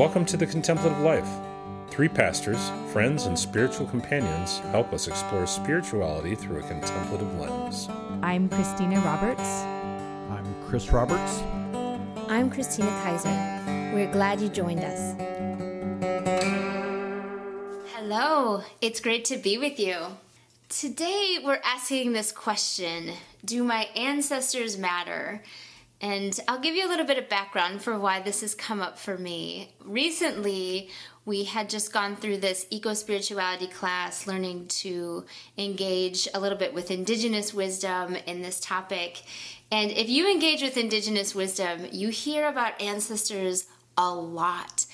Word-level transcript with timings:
Welcome 0.00 0.24
to 0.24 0.38
the 0.38 0.46
Contemplative 0.46 0.98
Life. 1.00 1.28
Three 1.90 2.08
pastors, 2.08 2.72
friends, 2.90 3.26
and 3.26 3.38
spiritual 3.38 3.86
companions 3.86 4.60
help 4.70 4.94
us 4.94 5.08
explore 5.08 5.46
spirituality 5.46 6.34
through 6.34 6.60
a 6.60 6.62
contemplative 6.62 7.38
lens. 7.38 7.86
I'm 8.22 8.48
Christina 8.48 8.98
Roberts. 9.00 9.42
I'm 9.42 10.54
Chris 10.64 10.90
Roberts. 10.90 11.42
I'm 12.30 12.48
Christina 12.48 12.88
Kaiser. 13.02 13.92
We're 13.94 14.10
glad 14.10 14.40
you 14.40 14.48
joined 14.48 14.80
us. 14.80 15.14
Hello, 17.94 18.62
it's 18.80 19.00
great 19.00 19.26
to 19.26 19.36
be 19.36 19.58
with 19.58 19.78
you. 19.78 19.98
Today 20.70 21.40
we're 21.44 21.60
asking 21.62 22.14
this 22.14 22.32
question 22.32 23.12
Do 23.44 23.62
my 23.62 23.82
ancestors 23.94 24.78
matter? 24.78 25.42
And 26.00 26.38
I'll 26.48 26.60
give 26.60 26.74
you 26.74 26.86
a 26.86 26.88
little 26.88 27.04
bit 27.04 27.18
of 27.18 27.28
background 27.28 27.82
for 27.82 27.98
why 27.98 28.20
this 28.20 28.40
has 28.40 28.54
come 28.54 28.80
up 28.80 28.98
for 28.98 29.18
me. 29.18 29.74
Recently, 29.84 30.88
we 31.26 31.44
had 31.44 31.68
just 31.68 31.92
gone 31.92 32.16
through 32.16 32.38
this 32.38 32.66
eco 32.70 32.94
spirituality 32.94 33.66
class, 33.66 34.26
learning 34.26 34.68
to 34.68 35.26
engage 35.58 36.26
a 36.32 36.40
little 36.40 36.56
bit 36.56 36.72
with 36.72 36.90
indigenous 36.90 37.52
wisdom 37.52 38.16
in 38.26 38.40
this 38.40 38.60
topic. 38.60 39.22
And 39.70 39.90
if 39.90 40.08
you 40.08 40.30
engage 40.30 40.62
with 40.62 40.78
indigenous 40.78 41.34
wisdom, 41.34 41.86
you 41.92 42.08
hear 42.08 42.48
about 42.48 42.80
ancestors 42.80 43.66
a 43.98 44.12
lot. 44.12 44.86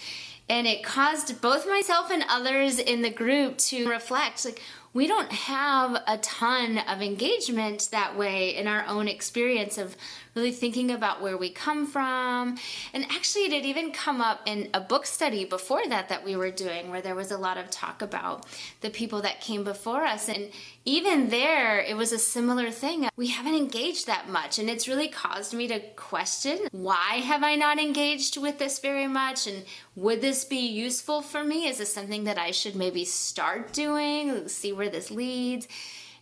And 0.49 0.67
it 0.67 0.85
caused 0.85 1.41
both 1.41 1.67
myself 1.67 2.11
and 2.11 2.25
others 2.29 2.79
in 2.79 3.03
the 3.03 3.11
group 3.11 3.59
to 3.59 3.89
reflect 3.89 4.45
like, 4.45 4.63
we 4.97 5.07
don't 5.07 5.31
have 5.31 6.03
a 6.07 6.17
ton 6.23 6.79
of 6.79 7.03
engagement 7.03 7.91
that 7.93 8.17
way 8.17 8.57
in 8.57 8.67
our 8.67 8.83
own 8.87 9.09
experience 9.09 9.77
of 9.77 9.95
really 10.35 10.51
thinking 10.51 10.91
about 10.91 11.21
where 11.21 11.37
we 11.37 11.51
come 11.51 11.87
from. 11.87 12.57
And 12.95 13.05
actually, 13.11 13.43
it 13.43 13.53
had 13.53 13.67
even 13.67 13.93
come 13.93 14.23
up 14.23 14.41
in 14.47 14.71
a 14.73 14.81
book 14.81 15.05
study 15.05 15.45
before 15.45 15.87
that 15.89 16.09
that 16.09 16.25
we 16.25 16.35
were 16.35 16.51
doing, 16.51 16.91
where 16.91 17.03
there 17.03 17.15
was 17.15 17.31
a 17.31 17.37
lot 17.37 17.59
of 17.59 17.71
talk 17.71 18.01
about 18.01 18.47
the 18.81 18.89
people 18.89 19.21
that 19.21 19.43
came 19.43 19.65
before 19.65 20.03
us. 20.03 20.31
And 20.31 20.49
even 20.87 21.31
there, 21.31 21.81
it 21.81 21.97
was 21.97 22.13
a 22.13 22.19
similar 22.19 22.71
thing. 22.71 23.09
We 23.17 23.27
haven't 23.27 23.57
engaged 23.57 24.07
that 24.07 24.29
much, 24.29 24.61
and 24.61 24.71
it's 24.71 24.87
really 24.87 25.09
caused 25.09 25.53
me 25.53 25.67
to 25.67 25.81
question 25.97 26.61
why 26.71 27.17
have 27.17 27.43
I 27.43 27.57
not 27.57 27.81
engaged 27.81 28.37
with 28.41 28.59
this 28.59 28.79
very 28.79 29.09
much, 29.09 29.49
and 29.49 29.65
would 29.97 30.21
this 30.21 30.45
be 30.45 30.65
useful 30.65 31.23
for 31.23 31.43
me? 31.43 31.67
Is 31.67 31.79
this 31.79 31.93
something 31.93 32.23
that 32.25 32.39
I 32.39 32.53
should 32.53 32.77
maybe 32.77 33.05
start 33.05 33.73
doing? 33.73 34.47
See 34.47 34.73
where 34.73 34.89
this 34.89 35.11
leads. 35.11 35.67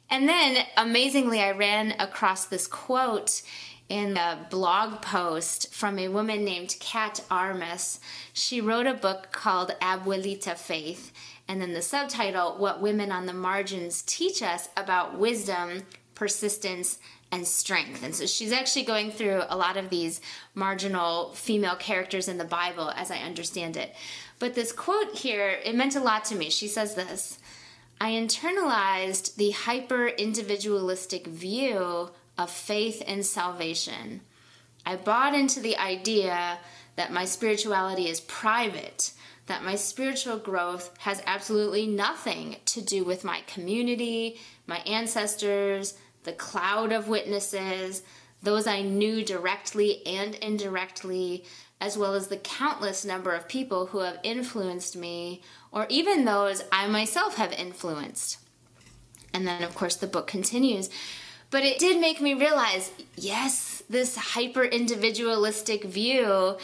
And 0.08 0.26
then, 0.26 0.64
amazingly, 0.78 1.42
I 1.42 1.50
ran 1.50 1.92
across 2.00 2.46
this 2.46 2.66
quote 2.66 3.42
in 3.90 4.16
a 4.16 4.46
blog 4.48 5.02
post 5.02 5.74
from 5.74 5.98
a 5.98 6.08
woman 6.08 6.42
named 6.42 6.76
Kat 6.80 7.22
Armas. 7.30 8.00
She 8.32 8.62
wrote 8.62 8.86
a 8.86 8.94
book 8.94 9.28
called 9.30 9.74
Abuelita 9.82 10.56
Faith 10.56 11.12
and 11.48 11.60
then 11.60 11.72
the 11.72 11.82
subtitle, 11.82 12.56
What 12.58 12.80
Women 12.80 13.12
on 13.12 13.26
the 13.26 13.32
Margins 13.32 14.02
Teach 14.02 14.42
Us 14.42 14.68
About 14.76 15.18
Wisdom, 15.18 15.82
Persistence, 16.14 16.98
and 17.30 17.46
Strength. 17.46 18.02
And 18.02 18.14
so 18.14 18.26
she's 18.26 18.52
actually 18.52 18.84
going 18.84 19.10
through 19.10 19.42
a 19.48 19.56
lot 19.56 19.76
of 19.76 19.90
these 19.90 20.20
marginal 20.54 21.32
female 21.32 21.76
characters 21.76 22.28
in 22.28 22.38
the 22.38 22.44
Bible 22.44 22.90
as 22.90 23.10
I 23.10 23.18
understand 23.18 23.76
it. 23.76 23.94
But 24.38 24.54
this 24.54 24.72
quote 24.72 25.16
here, 25.16 25.58
it 25.64 25.74
meant 25.74 25.96
a 25.96 26.00
lot 26.00 26.24
to 26.26 26.36
me. 26.36 26.50
She 26.50 26.68
says 26.68 26.94
this 26.94 27.38
I 28.00 28.12
internalized 28.12 29.36
the 29.36 29.50
hyper 29.50 30.08
individualistic 30.08 31.26
view 31.26 32.10
of 32.36 32.50
faith 32.50 33.02
and 33.06 33.24
salvation. 33.24 34.20
I 34.86 34.96
bought 34.96 35.34
into 35.34 35.60
the 35.60 35.76
idea 35.76 36.58
that 36.96 37.12
my 37.12 37.24
spirituality 37.24 38.08
is 38.08 38.20
private 38.20 39.12
that 39.46 39.64
my 39.64 39.74
spiritual 39.74 40.38
growth 40.38 40.96
has 40.98 41.22
absolutely 41.26 41.86
nothing 41.86 42.56
to 42.66 42.80
do 42.80 43.04
with 43.04 43.24
my 43.24 43.40
community, 43.46 44.38
my 44.66 44.78
ancestors, 44.78 45.94
the 46.24 46.32
cloud 46.32 46.92
of 46.92 47.08
witnesses, 47.08 48.02
those 48.42 48.66
I 48.66 48.82
knew 48.82 49.24
directly 49.24 50.06
and 50.06 50.34
indirectly, 50.36 51.44
as 51.80 51.98
well 51.98 52.14
as 52.14 52.28
the 52.28 52.36
countless 52.36 53.04
number 53.04 53.32
of 53.32 53.48
people 53.48 53.86
who 53.86 53.98
have 53.98 54.18
influenced 54.22 54.96
me, 54.96 55.42
or 55.72 55.86
even 55.88 56.24
those 56.24 56.62
I 56.72 56.86
myself 56.88 57.36
have 57.36 57.52
influenced. 57.52 58.38
And 59.34 59.46
then, 59.46 59.62
of 59.62 59.74
course, 59.74 59.96
the 59.96 60.06
book 60.06 60.26
continues. 60.26 60.88
But 61.50 61.64
it 61.64 61.78
did 61.78 62.00
make 62.00 62.20
me 62.20 62.34
realize 62.34 62.90
yes, 63.16 63.82
this 63.88 64.16
hyper 64.16 64.64
individualistic 64.64 65.84
view 65.84 66.56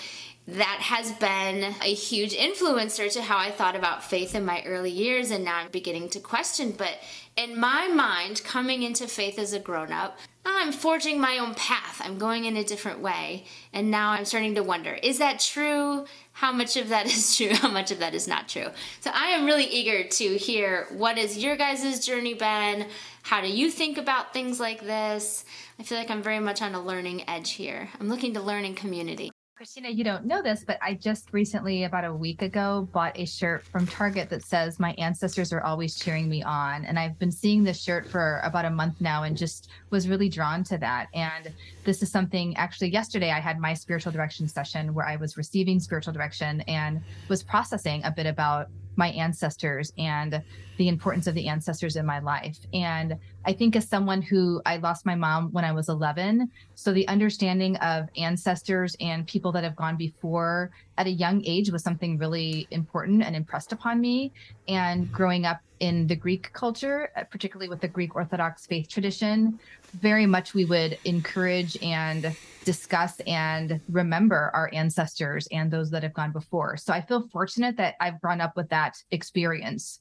that 0.53 0.79
has 0.81 1.13
been 1.13 1.75
a 1.83 1.95
huge 1.95 2.35
influencer 2.35 3.13
to 3.13 3.23
how 3.23 3.39
I 3.39 3.51
thought 3.51 3.77
about 3.77 4.05
faith 4.05 4.35
in 4.35 4.45
my 4.45 4.63
early 4.65 4.91
years, 4.91 5.31
and 5.31 5.45
now 5.45 5.57
I'm 5.57 5.71
beginning 5.71 6.09
to 6.11 6.21
question. 6.21 6.73
But 6.73 6.99
in 7.37 7.59
my 7.59 7.89
mind, 7.89 8.43
coming 8.45 8.83
into 8.83 9.07
faith 9.07 9.39
as 9.39 9.53
a 9.53 9.59
grown 9.59 9.93
up, 9.93 10.19
oh, 10.45 10.57
I'm 10.59 10.73
forging 10.73 11.21
my 11.21 11.39
own 11.39 11.55
path. 11.55 12.01
I'm 12.05 12.19
going 12.19 12.45
in 12.45 12.57
a 12.57 12.65
different 12.65 13.01
way. 13.01 13.45
And 13.73 13.91
now 13.91 14.11
I'm 14.11 14.25
starting 14.25 14.55
to 14.57 14.63
wonder 14.63 14.95
is 14.95 15.19
that 15.19 15.41
true? 15.41 16.07
How 16.33 16.53
much 16.53 16.77
of 16.77 16.89
that 16.89 17.07
is 17.15 17.37
true? 17.37 17.55
How 17.55 17.71
much 17.71 17.91
of 17.91 18.01
that 18.01 18.15
is 18.15 18.27
not 18.27 18.49
true? 18.49 18.69
So 19.01 19.11
I 19.15 19.29
am 19.29 19.47
really 19.47 19.67
eager 19.67 20.09
to 20.09 20.37
hear 20.37 20.87
what 20.91 21.19
has 21.19 21.39
your 21.39 21.57
guys' 21.57 22.05
journey 22.05 22.35
been? 22.35 22.87
How 23.23 23.41
do 23.41 23.49
you 23.49 23.71
think 23.71 23.99
about 23.99 24.33
things 24.33 24.59
like 24.59 24.81
this? 24.81 25.45
I 25.79 25.83
feel 25.83 25.99
like 25.99 26.11
I'm 26.11 26.23
very 26.23 26.41
much 26.41 26.63
on 26.63 26.75
a 26.75 26.83
learning 26.83 27.29
edge 27.29 27.53
here. 27.53 27.89
I'm 28.01 28.09
looking 28.09 28.35
to 28.35 28.41
learn 28.41 28.65
in 28.65 28.75
community. 28.75 29.31
Christina, 29.61 29.91
you 29.91 30.05
don't 30.05 30.25
know 30.25 30.41
this, 30.41 30.65
but 30.65 30.79
I 30.81 30.95
just 30.95 31.35
recently, 31.35 31.85
about 31.85 32.07
a 32.07 32.15
week 32.15 32.41
ago, 32.41 32.89
bought 32.93 33.13
a 33.19 33.27
shirt 33.27 33.63
from 33.63 33.87
Target 33.87 34.31
that 34.31 34.43
says, 34.43 34.81
My 34.81 34.93
ancestors 34.93 35.53
are 35.53 35.61
always 35.61 35.99
cheering 35.99 36.31
me 36.31 36.43
on. 36.43 36.87
And 36.87 36.99
I've 36.99 37.19
been 37.19 37.31
seeing 37.31 37.63
this 37.63 37.79
shirt 37.79 38.09
for 38.09 38.41
about 38.43 38.65
a 38.65 38.71
month 38.71 39.03
now 39.03 39.25
and 39.25 39.37
just 39.37 39.69
was 39.91 40.09
really 40.09 40.31
drawn 40.31 40.65
to 40.65 40.79
that. 40.79 41.09
And 41.13 41.53
this 41.85 42.03
is 42.03 42.11
something 42.11 42.57
actually, 42.57 42.89
yesterday 42.89 43.33
I 43.33 43.39
had 43.39 43.59
my 43.59 43.75
spiritual 43.75 44.13
direction 44.13 44.49
session 44.49 44.95
where 44.95 45.07
I 45.07 45.17
was 45.17 45.37
receiving 45.37 45.79
spiritual 45.79 46.15
direction 46.15 46.63
and 46.63 47.03
was 47.29 47.43
processing 47.43 48.03
a 48.05 48.11
bit 48.11 48.25
about 48.25 48.69
my 48.97 49.09
ancestors 49.11 49.93
and 49.99 50.43
the 50.77 50.89
importance 50.89 51.27
of 51.27 51.35
the 51.35 51.49
ancestors 51.49 51.97
in 51.97 52.07
my 52.07 52.19
life. 52.19 52.59
And 52.73 53.17
I 53.45 53.53
think 53.53 53.77
as 53.77 53.89
someone 53.89 54.23
who 54.23 54.61
I 54.67 54.77
lost 54.77 55.07
my 55.07 55.15
mom 55.15 55.51
when 55.53 55.65
I 55.65 55.73
was 55.73 55.89
11, 55.89 56.51
so 56.75 56.93
the 56.93 57.07
understanding 57.09 57.77
of 57.77 58.09
ancestors 58.17 58.97
and 59.01 59.27
people 59.27 59.53
that 59.53 59.65
have 59.65 59.77
gone 59.77 59.97
before 59.97 60.71
at 60.99 61.07
a 61.07 61.11
young 61.11 61.43
age 61.45 61.71
was 61.71 61.83
something 61.83 62.19
really 62.19 62.67
important 62.71 63.23
and 63.23 63.37
impressed 63.37 63.73
upon 63.73 64.01
me. 64.01 64.33
And 64.69 65.11
growing 65.13 65.47
up 65.47 65.61
in 65.81 66.07
the 66.07 66.17
Greek 66.17 66.53
culture, 66.53 67.11
uh, 67.17 67.25
particularly 67.25 67.69
with 67.69 67.81
the 67.81 67.89
Greek 67.89 68.15
Orthodox 68.15 68.67
faith 68.67 68.89
tradition, 68.89 69.59
very 70.01 70.27
much 70.27 70.55
we 70.55 70.65
would 70.65 70.99
encourage 71.05 71.77
and 71.83 72.35
discuss 72.65 73.19
and 73.21 73.81
remember 73.91 74.51
our 74.55 74.71
ancestors 74.73 75.49
and 75.51 75.71
those 75.71 75.91
that 75.91 76.03
have 76.03 76.15
gone 76.15 76.33
before. 76.33 76.77
So 76.77 76.93
I 76.93 77.01
feel 77.01 77.27
fortunate 77.29 77.77
that 77.79 77.97
I've 78.01 78.21
grown 78.21 78.41
up 78.41 78.57
with 78.57 78.69
that 78.69 79.03
experience. 79.11 80.01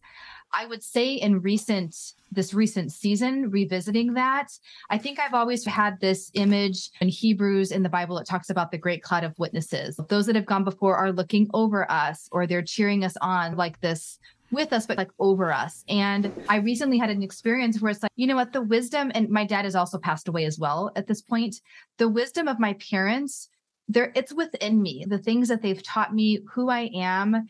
I 0.51 0.65
would 0.65 0.83
say 0.83 1.13
in 1.13 1.41
recent 1.41 1.95
this 2.31 2.53
recent 2.53 2.91
season 2.91 3.49
revisiting 3.49 4.13
that 4.13 4.47
I 4.89 4.97
think 4.97 5.19
I've 5.19 5.33
always 5.33 5.65
had 5.65 5.99
this 5.99 6.31
image 6.33 6.91
in 7.01 7.07
Hebrews 7.07 7.71
in 7.71 7.83
the 7.83 7.89
Bible 7.89 8.17
it 8.17 8.27
talks 8.27 8.49
about 8.49 8.71
the 8.71 8.77
great 8.77 9.03
cloud 9.03 9.23
of 9.23 9.37
witnesses 9.37 9.99
those 10.09 10.25
that 10.25 10.35
have 10.35 10.45
gone 10.45 10.63
before 10.63 10.95
are 10.95 11.11
looking 11.11 11.49
over 11.53 11.89
us 11.91 12.27
or 12.31 12.47
they're 12.47 12.61
cheering 12.61 13.03
us 13.03 13.15
on 13.21 13.57
like 13.57 13.79
this 13.81 14.19
with 14.51 14.73
us, 14.73 14.85
but 14.85 14.97
like 14.97 15.11
over 15.19 15.51
us. 15.51 15.83
And 15.87 16.31
I 16.47 16.57
recently 16.57 16.97
had 16.97 17.09
an 17.09 17.23
experience 17.23 17.81
where 17.81 17.91
it's 17.91 18.03
like, 18.03 18.11
you 18.15 18.27
know 18.27 18.35
what, 18.35 18.53
the 18.53 18.61
wisdom, 18.61 19.11
and 19.13 19.29
my 19.29 19.45
dad 19.45 19.65
has 19.65 19.75
also 19.75 19.97
passed 19.97 20.27
away 20.27 20.45
as 20.45 20.57
well 20.57 20.91
at 20.95 21.07
this 21.07 21.21
point. 21.21 21.61
The 21.97 22.09
wisdom 22.09 22.47
of 22.47 22.59
my 22.59 22.73
parents, 22.73 23.49
there 23.87 24.11
it's 24.15 24.33
within 24.33 24.81
me. 24.81 25.05
The 25.07 25.17
things 25.17 25.47
that 25.49 25.61
they've 25.61 25.83
taught 25.83 26.13
me, 26.13 26.39
who 26.53 26.69
I 26.69 26.89
am, 26.95 27.47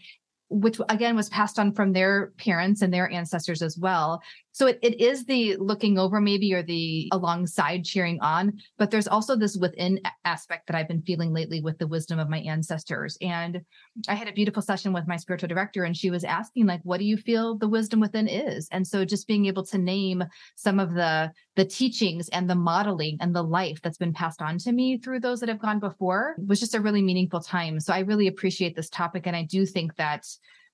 which 0.49 0.79
again 0.89 1.15
was 1.15 1.29
passed 1.29 1.59
on 1.59 1.71
from 1.71 1.93
their 1.93 2.33
parents 2.37 2.81
and 2.81 2.93
their 2.93 3.09
ancestors 3.11 3.61
as 3.61 3.77
well. 3.77 4.21
So 4.51 4.67
it, 4.67 4.79
it 4.81 4.99
is 4.99 5.25
the 5.25 5.55
looking 5.57 5.97
over 5.97 6.19
maybe 6.19 6.53
or 6.53 6.63
the 6.63 7.09
alongside 7.11 7.85
cheering 7.85 8.19
on, 8.21 8.53
but 8.77 8.91
there's 8.91 9.07
also 9.07 9.35
this 9.35 9.57
within 9.57 9.99
aspect 10.25 10.67
that 10.67 10.75
I've 10.75 10.87
been 10.87 11.01
feeling 11.03 11.33
lately 11.33 11.61
with 11.61 11.77
the 11.77 11.87
wisdom 11.87 12.19
of 12.19 12.29
my 12.29 12.39
ancestors. 12.39 13.17
And 13.21 13.61
I 14.07 14.15
had 14.15 14.27
a 14.27 14.33
beautiful 14.33 14.61
session 14.61 14.93
with 14.93 15.07
my 15.07 15.17
spiritual 15.17 15.49
director 15.49 15.83
and 15.83 15.95
she 15.95 16.09
was 16.09 16.23
asking 16.23 16.65
like, 16.65 16.81
what 16.83 16.99
do 16.99 17.05
you 17.05 17.17
feel 17.17 17.57
the 17.57 17.69
wisdom 17.69 17.99
within 17.99 18.27
is? 18.27 18.67
And 18.71 18.85
so 18.85 19.05
just 19.05 19.27
being 19.27 19.45
able 19.45 19.65
to 19.65 19.77
name 19.77 20.23
some 20.55 20.79
of 20.79 20.93
the 20.93 21.31
the 21.55 21.65
teachings 21.65 22.29
and 22.29 22.49
the 22.49 22.55
modeling 22.55 23.17
and 23.19 23.35
the 23.35 23.43
life 23.43 23.81
that's 23.81 23.97
been 23.97 24.13
passed 24.13 24.41
on 24.41 24.57
to 24.57 24.71
me 24.71 24.97
through 24.97 25.19
those 25.19 25.41
that 25.41 25.49
have 25.49 25.59
gone 25.59 25.79
before 25.79 26.35
was 26.47 26.59
just 26.59 26.73
a 26.73 26.79
really 26.79 27.01
meaningful 27.01 27.41
time. 27.41 27.81
So 27.81 27.93
I 27.93 27.99
really 27.99 28.27
appreciate 28.27 28.77
this 28.77 28.89
topic. 28.89 29.27
And 29.27 29.35
I 29.35 29.43
do 29.43 29.65
think 29.65 29.95
that 29.97 30.25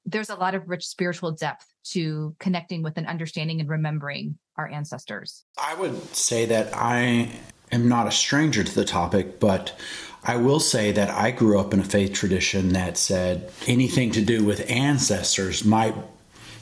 there's 0.05 0.29
a 0.29 0.35
lot 0.35 0.55
of 0.55 0.69
rich 0.69 0.85
spiritual 0.85 1.31
depth 1.31 1.65
to 1.91 2.35
connecting 2.39 2.83
with 2.83 2.97
and 2.97 3.07
understanding 3.07 3.59
and 3.59 3.69
remembering 3.69 4.37
our 4.57 4.67
ancestors. 4.67 5.43
I 5.57 5.75
would 5.75 6.15
say 6.15 6.45
that 6.45 6.69
I 6.73 7.31
am 7.71 7.89
not 7.89 8.07
a 8.07 8.11
stranger 8.11 8.63
to 8.63 8.75
the 8.75 8.85
topic, 8.85 9.39
but 9.39 9.77
I 10.23 10.37
will 10.37 10.59
say 10.59 10.91
that 10.91 11.09
I 11.09 11.31
grew 11.31 11.59
up 11.59 11.73
in 11.73 11.79
a 11.79 11.83
faith 11.83 12.13
tradition 12.13 12.69
that 12.69 12.97
said 12.97 13.51
anything 13.67 14.11
to 14.11 14.21
do 14.21 14.43
with 14.43 14.69
ancestors 14.69 15.63
might 15.63 15.95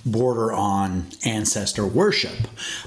border 0.06 0.51
on 0.51 1.07
ancestor 1.25 1.88
worship. 1.88 2.36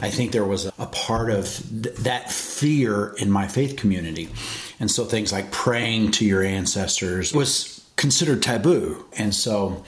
I 0.03 0.11
think 0.11 0.32
there 0.32 0.44
was 0.44 0.67
a, 0.67 0.87
part 0.87 1.31
of 1.31 1.47
th- 1.47 1.97
that 1.97 2.31
fear 2.31 3.14
in 3.19 3.31
my 3.31 3.49
faith 3.49 3.76
community. 3.76 4.29
And 4.79 4.91
so 4.91 5.06
things 5.06 5.32
like 5.32 5.50
praying 5.50 6.11
to 6.12 6.26
your 6.26 6.43
ancestors 6.43 7.32
was 7.32 7.82
considered 7.97 8.43
taboo. 8.43 9.06
And 9.17 9.35
so 9.35 9.82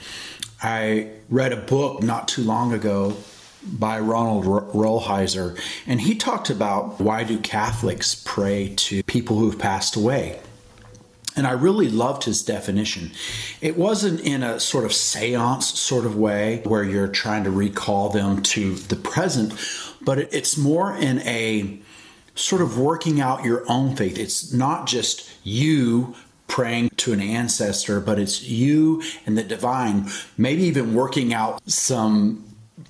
I 0.61 1.09
read 1.29 1.53
a 1.53 1.57
book 1.57 2.03
not 2.03 2.27
too 2.27 2.43
long 2.43 2.73
ago 2.73 3.15
by 3.63 3.99
Ronald 3.99 4.45
Rolheiser, 4.45 5.59
and 5.85 6.01
he 6.01 6.15
talked 6.15 6.49
about 6.49 6.99
why 6.99 7.23
do 7.23 7.37
Catholics 7.39 8.21
pray 8.25 8.73
to 8.77 9.03
people 9.03 9.37
who've 9.37 9.59
passed 9.59 9.95
away. 9.95 10.39
And 11.35 11.45
I 11.47 11.51
really 11.51 11.87
loved 11.87 12.23
his 12.23 12.43
definition. 12.43 13.11
It 13.61 13.77
wasn't 13.77 14.19
in 14.21 14.43
a 14.43 14.59
sort 14.59 14.83
of 14.83 14.93
seance 14.93 15.67
sort 15.67 16.05
of 16.05 16.17
way 16.17 16.61
where 16.65 16.83
you're 16.83 17.07
trying 17.07 17.43
to 17.45 17.51
recall 17.51 18.09
them 18.09 18.41
to 18.43 18.75
the 18.75 18.95
present, 18.95 19.53
but 20.01 20.19
it's 20.33 20.57
more 20.57 20.95
in 20.95 21.19
a 21.19 21.79
sort 22.35 22.61
of 22.61 22.77
working 22.77 23.21
out 23.21 23.45
your 23.45 23.63
own 23.69 23.95
faith. 23.95 24.17
It's 24.17 24.51
not 24.51 24.87
just 24.87 25.29
you 25.43 26.15
praying 26.59 26.89
to 26.97 27.13
an 27.13 27.21
ancestor, 27.21 28.01
but 28.01 28.19
it's 28.19 28.43
you 28.43 29.01
and 29.25 29.37
the 29.37 29.43
divine, 29.43 30.05
maybe 30.37 30.63
even 30.63 30.93
working 30.93 31.33
out 31.33 31.61
some 31.65 32.43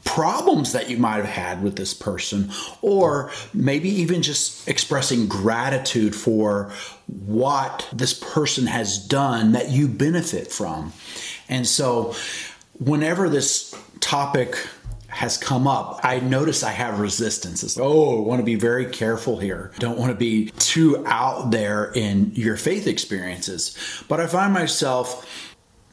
problems 0.04 0.72
that 0.72 0.90
you 0.90 0.98
might 0.98 1.18
have 1.18 1.26
had 1.26 1.62
with 1.62 1.76
this 1.76 1.94
person, 1.94 2.50
or 2.82 3.30
maybe 3.54 3.88
even 3.88 4.24
just 4.24 4.68
expressing 4.68 5.28
gratitude 5.28 6.16
for 6.16 6.72
what 7.28 7.88
this 7.94 8.12
person 8.12 8.66
has 8.66 8.98
done 8.98 9.52
that 9.52 9.70
you 9.70 9.88
benefit 9.88 10.52
from. 10.52 10.92
And 11.48 11.68
so, 11.68 12.16
whenever 12.80 13.30
this 13.30 13.80
topic 14.00 14.58
has 15.10 15.38
come 15.38 15.68
up, 15.68 16.00
I 16.04 16.20
notice 16.20 16.64
I 16.64 16.72
have 16.72 17.00
resistance. 17.00 17.64
It's 17.64 17.78
like, 17.78 17.86
oh, 17.86 18.18
I 18.18 18.22
want 18.28 18.40
to 18.40 18.46
be 18.46 18.56
very 18.56 18.86
careful 18.86 19.40
here. 19.40 19.72
Don't 19.80 19.98
want 19.98 20.12
to 20.12 20.18
be 20.18 20.52
too 20.60 21.04
out 21.06 21.52
there 21.52 21.92
in 21.94 22.32
your 22.34 22.58
faith 22.58 22.88
experiences. 22.88 23.76
But 24.08 24.20
I 24.20 24.28
find 24.28 24.54
myself 24.54 25.28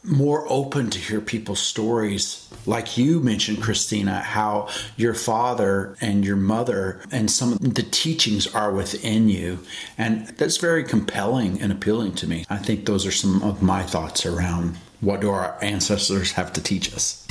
more 0.06 0.46
open 0.48 0.88
to 0.90 0.98
hear 0.98 1.20
people's 1.20 1.60
stories. 1.60 2.48
Like 2.64 2.96
you 2.96 3.20
mentioned, 3.20 3.62
Christina, 3.62 4.20
how 4.20 4.68
your 4.96 5.14
father 5.14 5.96
and 6.00 6.24
your 6.24 6.36
mother 6.36 7.00
and 7.10 7.30
some 7.30 7.52
of 7.52 7.74
the 7.74 7.82
teachings 7.82 8.46
are 8.54 8.70
within 8.72 9.28
you. 9.28 9.58
And 9.98 10.28
that's 10.28 10.58
very 10.58 10.84
compelling 10.84 11.60
and 11.60 11.72
appealing 11.72 12.14
to 12.16 12.28
me. 12.28 12.44
I 12.48 12.58
think 12.58 12.86
those 12.86 13.06
are 13.06 13.12
some 13.12 13.42
of 13.42 13.62
my 13.62 13.82
thoughts 13.82 14.24
around 14.24 14.76
what 15.00 15.20
do 15.20 15.30
our 15.30 15.56
ancestors 15.62 16.32
have 16.32 16.52
to 16.54 16.62
teach 16.62 16.94
us. 16.94 17.25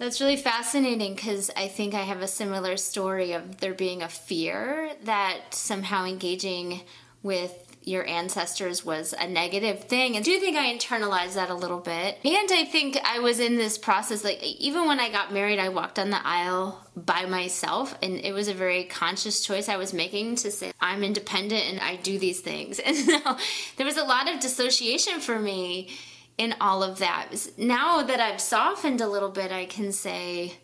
That's 0.00 0.18
really 0.18 0.38
fascinating 0.38 1.14
because 1.14 1.50
I 1.54 1.68
think 1.68 1.92
I 1.92 2.00
have 2.00 2.22
a 2.22 2.26
similar 2.26 2.78
story 2.78 3.32
of 3.32 3.58
there 3.58 3.74
being 3.74 4.00
a 4.00 4.08
fear 4.08 4.92
that 5.04 5.52
somehow 5.52 6.06
engaging 6.06 6.80
with 7.22 7.76
your 7.82 8.06
ancestors 8.06 8.82
was 8.82 9.12
a 9.18 9.28
negative 9.28 9.84
thing. 9.84 10.16
And 10.16 10.22
I 10.22 10.24
do 10.24 10.40
think 10.40 10.56
I 10.56 10.74
internalized 10.74 11.34
that 11.34 11.50
a 11.50 11.54
little 11.54 11.80
bit. 11.80 12.16
And 12.24 12.50
I 12.50 12.64
think 12.64 12.96
I 13.04 13.18
was 13.18 13.40
in 13.40 13.56
this 13.56 13.76
process, 13.76 14.24
like, 14.24 14.42
even 14.42 14.86
when 14.86 15.00
I 15.00 15.12
got 15.12 15.34
married, 15.34 15.58
I 15.58 15.68
walked 15.68 15.98
on 15.98 16.08
the 16.08 16.26
aisle 16.26 16.82
by 16.96 17.26
myself. 17.26 17.94
And 18.02 18.14
it 18.14 18.32
was 18.32 18.48
a 18.48 18.54
very 18.54 18.84
conscious 18.84 19.44
choice 19.44 19.68
I 19.68 19.76
was 19.76 19.92
making 19.92 20.36
to 20.36 20.50
say, 20.50 20.72
I'm 20.80 21.04
independent 21.04 21.64
and 21.64 21.78
I 21.78 21.96
do 21.96 22.18
these 22.18 22.40
things. 22.40 22.80
And 22.86 22.96
so 22.96 23.36
there 23.76 23.84
was 23.84 23.98
a 23.98 24.04
lot 24.04 24.32
of 24.32 24.40
dissociation 24.40 25.20
for 25.20 25.38
me 25.38 25.90
in 26.40 26.54
all 26.58 26.82
of 26.82 26.98
that. 27.00 27.28
Now 27.58 28.02
that 28.02 28.18
I've 28.18 28.40
softened 28.40 29.02
a 29.02 29.06
little 29.06 29.28
bit, 29.28 29.52
I 29.52 29.66
can 29.66 29.92
say, 29.92 30.54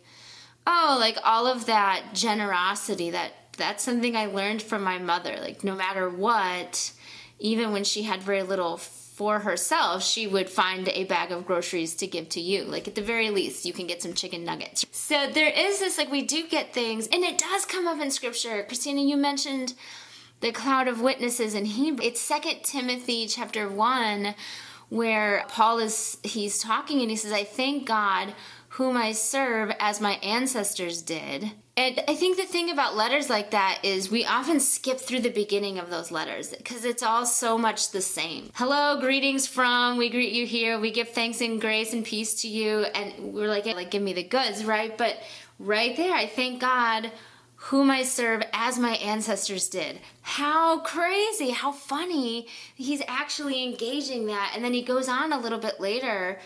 oh, 0.65 0.97
like 0.99 1.19
all 1.23 1.45
of 1.45 1.67
that 1.67 2.15
generosity 2.15 3.11
that 3.11 3.33
that's 3.59 3.83
something 3.83 4.15
I 4.15 4.25
learned 4.25 4.63
from 4.63 4.83
my 4.83 4.97
mother. 4.97 5.37
Like, 5.39 5.63
no 5.63 5.75
matter 5.75 6.09
what, 6.09 6.93
even 7.37 7.73
when 7.73 7.83
she 7.83 8.03
had 8.03 8.23
very 8.23 8.41
little 8.41 8.77
for 8.77 9.39
herself, 9.39 10.03
she 10.03 10.25
would 10.25 10.49
find 10.49 10.89
a 10.89 11.03
bag 11.03 11.31
of 11.31 11.45
groceries 11.45 11.93
to 11.97 12.07
give 12.07 12.29
to 12.29 12.41
you. 12.41 12.63
Like, 12.63 12.87
at 12.87 12.95
the 12.95 13.03
very 13.03 13.29
least, 13.29 13.63
you 13.63 13.73
can 13.73 13.85
get 13.85 14.01
some 14.01 14.13
chicken 14.13 14.43
nuggets. 14.43 14.83
So, 14.91 15.29
there 15.29 15.51
is 15.55 15.79
this, 15.79 15.99
like, 15.99 16.11
we 16.11 16.23
do 16.23 16.47
get 16.47 16.73
things, 16.73 17.07
and 17.07 17.23
it 17.23 17.37
does 17.37 17.65
come 17.65 17.87
up 17.87 17.99
in 17.99 18.09
scripture. 18.09 18.63
Christina, 18.63 19.01
you 19.01 19.17
mentioned 19.17 19.75
the 20.39 20.51
cloud 20.51 20.87
of 20.87 21.01
witnesses 21.01 21.53
in 21.53 21.65
Hebrew. 21.65 22.05
It's 22.05 22.21
Second 22.21 22.63
Timothy 22.63 23.27
chapter 23.27 23.69
1 23.69 24.35
where 24.89 25.45
Paul 25.49 25.79
is 25.79 26.17
he's 26.23 26.59
talking 26.59 27.01
and 27.01 27.09
he 27.09 27.15
says, 27.15 27.31
I 27.31 27.43
thank 27.43 27.87
God 27.87 28.33
whom 28.69 28.95
I 28.95 29.11
serve 29.11 29.71
as 29.79 29.99
my 29.99 30.13
ancestors 30.15 31.01
did. 31.01 31.51
And 31.75 31.99
I 32.07 32.15
think 32.15 32.37
the 32.37 32.45
thing 32.45 32.69
about 32.69 32.95
letters 32.95 33.29
like 33.29 33.51
that 33.51 33.79
is 33.83 34.11
we 34.11 34.25
often 34.25 34.59
skip 34.59 34.99
through 34.99 35.21
the 35.21 35.29
beginning 35.29 35.79
of 35.79 35.89
those 35.89 36.11
letters 36.11 36.49
because 36.49 36.85
it's 36.85 37.03
all 37.03 37.25
so 37.25 37.57
much 37.57 37.91
the 37.91 38.01
same. 38.01 38.49
Hello, 38.55 38.99
greetings 38.99 39.47
from, 39.47 39.97
we 39.97 40.09
greet 40.09 40.33
you 40.33 40.45
here, 40.45 40.79
we 40.79 40.91
give 40.91 41.09
thanks 41.09 41.41
and 41.41 41.61
grace 41.61 41.93
and 41.93 42.03
peace 42.03 42.41
to 42.41 42.47
you, 42.47 42.79
and 42.79 43.33
we're 43.33 43.47
like, 43.47 43.65
like 43.65 43.91
give 43.91 44.01
me 44.01 44.13
the 44.13 44.23
goods, 44.23 44.65
right? 44.65 44.97
But 44.97 45.17
right 45.59 45.95
there, 45.95 46.13
I 46.13 46.27
thank 46.27 46.61
God 46.61 47.11
whom 47.57 47.89
I 47.89 48.03
serve 48.03 48.43
as 48.53 48.77
my 48.77 48.91
ancestors 48.97 49.67
did. 49.67 49.99
How 50.21 50.79
crazy, 50.79 51.49
how 51.49 51.71
funny 51.71 52.47
he's 52.75 53.01
actually 53.07 53.63
engaging 53.63 54.27
that. 54.27 54.53
And 54.55 54.63
then 54.63 54.73
he 54.73 54.83
goes 54.83 55.09
on 55.09 55.33
a 55.33 55.39
little 55.39 55.57
bit 55.57 55.79
later 55.79 56.39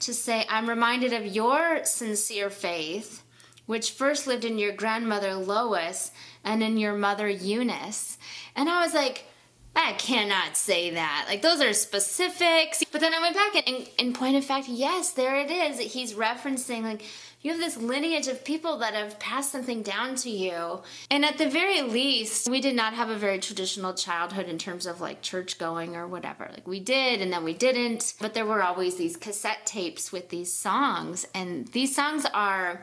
to 0.00 0.14
say, 0.14 0.46
I'm 0.48 0.68
reminded 0.68 1.12
of 1.12 1.26
your 1.26 1.84
sincere 1.84 2.50
faith, 2.50 3.22
which 3.66 3.92
first 3.92 4.26
lived 4.26 4.44
in 4.44 4.58
your 4.58 4.72
grandmother 4.72 5.34
Lois 5.34 6.12
and 6.42 6.62
in 6.62 6.78
your 6.78 6.94
mother 6.94 7.28
Eunice. 7.28 8.18
And 8.56 8.68
I 8.68 8.82
was 8.82 8.94
like, 8.94 9.26
I 9.76 9.92
cannot 9.94 10.56
say 10.56 10.90
that. 10.90 11.26
Like, 11.28 11.42
those 11.42 11.60
are 11.60 11.72
specifics. 11.72 12.82
But 12.90 13.00
then 13.00 13.12
I 13.12 13.20
went 13.20 13.34
back 13.34 13.56
and, 13.56 13.66
in, 13.66 13.86
in 14.06 14.12
point 14.12 14.36
of 14.36 14.44
fact, 14.44 14.68
yes, 14.68 15.12
there 15.12 15.36
it 15.36 15.50
is. 15.50 15.78
He's 15.92 16.14
referencing, 16.14 16.82
like, 16.82 17.02
you 17.44 17.50
have 17.50 17.60
this 17.60 17.76
lineage 17.76 18.26
of 18.26 18.42
people 18.42 18.78
that 18.78 18.94
have 18.94 19.18
passed 19.18 19.52
something 19.52 19.82
down 19.82 20.14
to 20.16 20.30
you. 20.30 20.80
And 21.10 21.26
at 21.26 21.36
the 21.36 21.48
very 21.48 21.82
least, 21.82 22.48
we 22.48 22.58
did 22.62 22.74
not 22.74 22.94
have 22.94 23.10
a 23.10 23.16
very 23.16 23.38
traditional 23.38 23.92
childhood 23.92 24.48
in 24.48 24.56
terms 24.56 24.86
of 24.86 25.02
like 25.02 25.20
church 25.20 25.58
going 25.58 25.94
or 25.94 26.06
whatever. 26.06 26.48
Like 26.50 26.66
we 26.66 26.80
did 26.80 27.20
and 27.20 27.30
then 27.30 27.44
we 27.44 27.52
didn't. 27.52 28.14
But 28.18 28.32
there 28.32 28.46
were 28.46 28.62
always 28.62 28.96
these 28.96 29.18
cassette 29.18 29.66
tapes 29.66 30.10
with 30.10 30.30
these 30.30 30.50
songs. 30.50 31.26
And 31.34 31.68
these 31.68 31.94
songs 31.94 32.24
are 32.32 32.82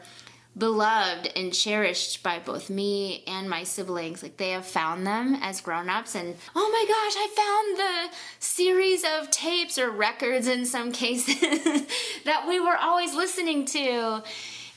beloved 0.57 1.31
and 1.35 1.53
cherished 1.53 2.23
by 2.23 2.39
both 2.39 2.69
me 2.69 3.23
and 3.27 3.49
my 3.49 3.63
siblings. 3.63 4.21
Like 4.21 4.37
they 4.37 4.51
have 4.51 4.65
found 4.65 5.07
them 5.07 5.37
as 5.41 5.61
grown-ups 5.61 6.15
and 6.15 6.35
oh 6.55 6.69
my 6.71 6.85
gosh, 6.87 7.15
I 7.17 7.27
found 7.35 8.11
the 8.11 8.17
series 8.39 9.03
of 9.03 9.31
tapes 9.31 9.77
or 9.77 9.89
records 9.89 10.47
in 10.47 10.65
some 10.65 10.91
cases 10.91 11.39
that 12.25 12.45
we 12.47 12.59
were 12.59 12.77
always 12.77 13.13
listening 13.13 13.65
to 13.67 14.23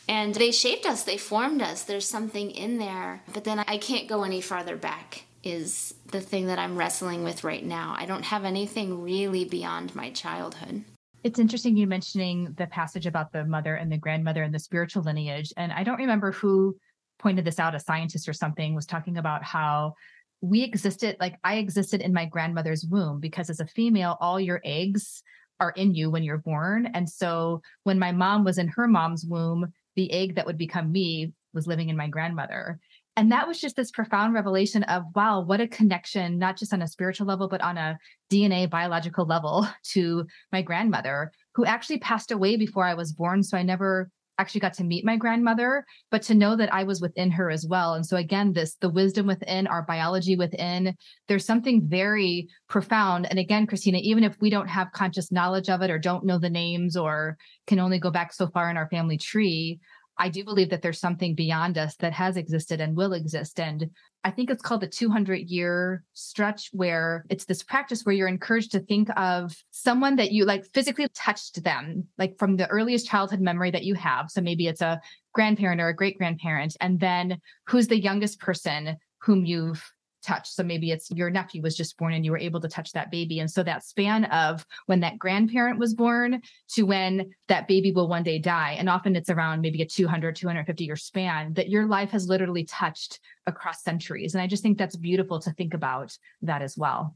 and 0.09 0.35
they 0.35 0.51
shaped 0.53 0.87
us, 0.87 1.05
they 1.05 1.17
formed 1.17 1.63
us. 1.63 1.85
There's 1.85 2.09
something 2.09 2.51
in 2.51 2.79
there. 2.79 3.23
But 3.33 3.45
then 3.45 3.61
I 3.61 3.79
can't 3.79 4.09
go 4.09 4.23
any 4.23 4.41
farther 4.41 4.77
back, 4.77 5.25
is 5.43 5.95
the 6.11 6.21
thing 6.21 6.47
that 6.47 6.59
I'm 6.59 6.77
wrestling 6.77 7.25
with 7.25 7.45
right 7.45 7.65
now. 7.65 7.95
I 7.97 8.07
don't 8.07 8.25
have 8.25 8.45
anything 8.45 9.03
really 9.03 9.45
beyond 9.45 9.95
my 9.95 10.11
childhood. 10.11 10.85
It's 11.25 11.39
interesting 11.39 11.75
you 11.75 11.87
mentioning 11.87 12.53
the 12.59 12.67
passage 12.67 13.07
about 13.07 13.33
the 13.33 13.47
mother 13.47 13.77
and 13.77 13.91
the 13.91 13.97
grandmother 13.97 14.43
and 14.43 14.55
the 14.55 14.59
spiritual 14.59 15.03
lineage. 15.03 15.55
And 15.57 15.73
I 15.73 15.83
don't 15.83 15.99
remember 15.99 16.33
who 16.33 16.77
pointed 17.19 17.47
this 17.47 17.59
out, 17.59 17.75
a 17.75 17.81
scientist 17.81 18.29
or 18.29 18.35
something 18.35 18.75
was 18.75 18.85
talking 18.85 19.17
about 19.17 19.43
how 19.43 19.95
we 20.43 20.63
existed, 20.63 21.17
like 21.21 21.37
I 21.43 21.55
existed 21.57 22.03
in 22.03 22.13
my 22.13 22.27
grandmother's 22.27 22.85
womb 22.85 23.21
because 23.21 23.49
as 23.49 23.61
a 23.61 23.67
female, 23.67 24.19
all 24.21 24.39
your 24.39 24.61
eggs 24.67 25.23
are 25.61 25.71
in 25.71 25.95
you 25.95 26.11
when 26.11 26.25
you're 26.25 26.37
born. 26.37 26.91
And 26.93 27.09
so 27.09 27.63
when 27.85 27.99
my 27.99 28.13
mom 28.13 28.45
was 28.45 28.59
in 28.59 28.69
her 28.69 28.87
mom's 28.87 29.25
womb, 29.25 29.73
the 29.97 30.13
egg 30.13 30.35
that 30.35 30.45
would 30.45 30.59
become 30.59 30.93
me 30.93 31.33
was 31.55 31.67
living 31.67 31.89
in 31.89 31.97
my 31.97 32.09
grandmother. 32.09 32.79
And 33.17 33.31
that 33.31 33.47
was 33.47 33.61
just 33.61 33.77
this 33.77 33.93
profound 33.93 34.35
revelation 34.35 34.83
of 34.85 35.05
wow, 35.15 35.41
what 35.41 35.61
a 35.61 35.69
connection, 35.69 36.39
not 36.39 36.57
just 36.57 36.73
on 36.73 36.83
a 36.83 36.89
spiritual 36.89 37.27
level, 37.27 37.49
but 37.49 37.61
on 37.61 37.79
a 37.79 37.99
DNA 38.31 38.69
biological 38.69 39.25
level 39.25 39.69
to 39.93 40.27
my 40.53 40.63
grandmother, 40.63 41.31
who 41.55 41.65
actually 41.65 41.99
passed 41.99 42.33
away 42.33 42.57
before 42.57 42.85
I 42.85 42.95
was 42.95 43.13
born. 43.13 43.43
So 43.43 43.57
I 43.57 43.63
never 43.63 44.11
actually 44.39 44.61
got 44.61 44.75
to 44.75 44.85
meet 44.85 45.05
my 45.05 45.17
grandmother, 45.17 45.85
but 46.11 46.23
to 46.23 46.35
know 46.35 46.57
that 46.57 46.73
I 46.73 46.85
was 46.85 47.01
within 47.01 47.31
her 47.31 47.51
as 47.51 47.67
well. 47.67 47.95
And 47.95 48.05
so 48.05 48.17
again, 48.17 48.53
this 48.53 48.75
the 48.81 48.89
wisdom 48.89 49.27
within, 49.27 49.67
our 49.67 49.83
biology 49.83 50.37
within, 50.37 50.97
there's 51.29 51.45
something 51.45 51.87
very 51.87 52.49
profound. 52.69 53.27
And 53.31 53.39
again, 53.39 53.67
Christina, 53.67 53.99
even 53.99 54.25
if 54.25 54.37
we 54.41 54.51
don't 54.51 54.69
have 54.69 54.93
conscious 54.93 55.31
knowledge 55.31 55.69
of 55.69 55.83
it 55.83 55.91
or 55.91 55.99
don't 55.99 56.27
know 56.27 56.39
the 56.39 56.51
names 56.51 56.97
or 56.97 57.37
can 57.67 57.79
only 57.79 57.99
go 57.99 58.11
back 58.11 58.33
so 58.33 58.49
far 58.49 58.71
in 58.71 58.77
our 58.77 58.89
family 58.89 59.19
tree, 59.19 59.79
I 60.19 60.29
do 60.29 60.45
believe 60.45 60.71
that 60.71 60.83
there's 60.83 61.01
something 61.01 61.35
beyond 61.35 61.77
us 61.77 61.97
that 61.97 62.13
has 62.13 62.37
existed 62.37 62.81
and 62.81 62.97
will 62.97 63.13
exist. 63.13 63.59
And 63.59 63.91
I 64.23 64.31
think 64.31 64.49
it's 64.49 64.63
called 64.63 64.81
the 64.81 64.89
200 64.89 65.51
year 65.51 66.05
stretch, 66.13 66.71
where 66.73 67.25
it's 67.29 67.45
this 67.45 67.63
practice 67.63 68.03
where 68.03 68.15
you're 68.15 68.29
encouraged 68.29 68.73
to 68.73 68.81
think 68.81 69.09
of 69.17 69.55
someone 69.71 70.17
that 70.17 70.33
you 70.33 70.45
like 70.45 70.65
physically 70.73 71.09
touched 71.15 71.63
them, 71.65 72.09
like 72.17 72.39
from 72.39 72.57
the 72.57 72.69
earliest 72.69 73.07
childhood 73.07 73.41
memory 73.41 73.71
that 73.71 73.85
you 73.85 73.95
have. 73.95 74.31
So 74.31 74.41
maybe 74.41 74.67
it's 74.67 74.81
a 74.81 75.01
grandparent 75.33 75.81
or 75.81 75.89
a 75.89 75.97
great 75.97 76.17
grandparent. 76.17 76.77
And 76.81 77.01
then 77.01 77.41
who's 77.67 77.89
the 77.89 78.01
youngest 78.01 78.41
person 78.41 78.97
whom 79.19 79.45
you've 79.45 79.83
touch. 80.25 80.51
So 80.51 80.63
maybe 80.63 80.91
it's 80.91 81.11
your 81.11 81.31
nephew 81.31 81.63
was 81.63 81.77
just 81.77 81.97
born 81.97 82.13
and 82.13 82.25
you 82.25 82.31
were 82.31 82.39
able 82.39 82.61
to 82.61 82.69
touch 82.69 82.93
that 82.93 83.11
baby. 83.11 83.39
And 83.41 83.51
so 83.51 83.63
that 83.63 83.85
span 83.85 84.25
of 84.27 84.67
when 84.87 85.01
that 85.01 85.19
grandparent 85.19 85.79
was 85.79 85.95
born 85.95 86.41
to 86.73 86.83
when 86.83 87.31
that 87.49 87.69
baby 87.69 87.93
will 87.93 88.09
one 88.09 88.23
day 88.23 88.39
die. 88.39 88.77
And 88.79 88.89
often 88.89 89.17
it's 89.17 89.31
around 89.31 89.61
maybe 89.61 89.83
a 89.83 89.87
200, 89.87 90.37
250 90.37 90.85
year 90.85 90.97
span 90.97 91.55
that 91.55 91.69
your 91.69 91.87
life 91.87 92.11
has 92.11 92.29
literally 92.29 92.65
touched 92.65 93.21
across 93.47 93.83
centuries. 93.83 94.35
And 94.35 94.43
I 94.43 94.47
just 94.47 94.63
think 94.63 94.79
that's 94.79 94.97
beautiful 94.97 95.41
to 95.41 95.53
think 95.53 95.75
about 95.75 96.17
that 96.43 96.63
as 96.63 96.77
well. 96.77 97.15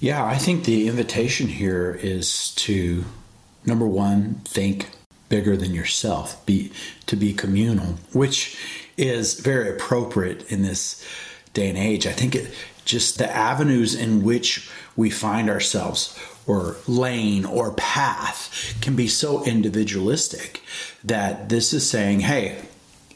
Yeah, 0.00 0.24
I 0.24 0.36
think 0.36 0.64
the 0.64 0.88
invitation 0.88 1.48
here 1.48 1.98
is 2.02 2.54
to 2.56 3.04
number 3.64 3.86
one, 3.86 4.40
think 4.44 4.90
bigger 5.28 5.56
than 5.56 5.72
yourself, 5.72 6.44
be 6.44 6.72
to 7.06 7.16
be 7.16 7.32
communal, 7.32 7.98
which 8.12 8.58
is 8.96 9.40
very 9.40 9.70
appropriate 9.70 10.50
in 10.50 10.62
this 10.62 11.06
day 11.52 11.68
and 11.68 11.78
age. 11.78 12.06
I 12.06 12.12
think 12.12 12.34
it 12.34 12.52
just 12.84 13.18
the 13.18 13.30
avenues 13.30 13.94
in 13.94 14.24
which 14.24 14.70
we 14.96 15.10
find 15.10 15.48
ourselves 15.48 16.18
or 16.46 16.76
lane 16.86 17.44
or 17.44 17.72
path 17.74 18.76
can 18.80 18.96
be 18.96 19.06
so 19.06 19.44
individualistic 19.44 20.60
that 21.04 21.48
this 21.48 21.72
is 21.72 21.88
saying, 21.88 22.20
hey, 22.20 22.60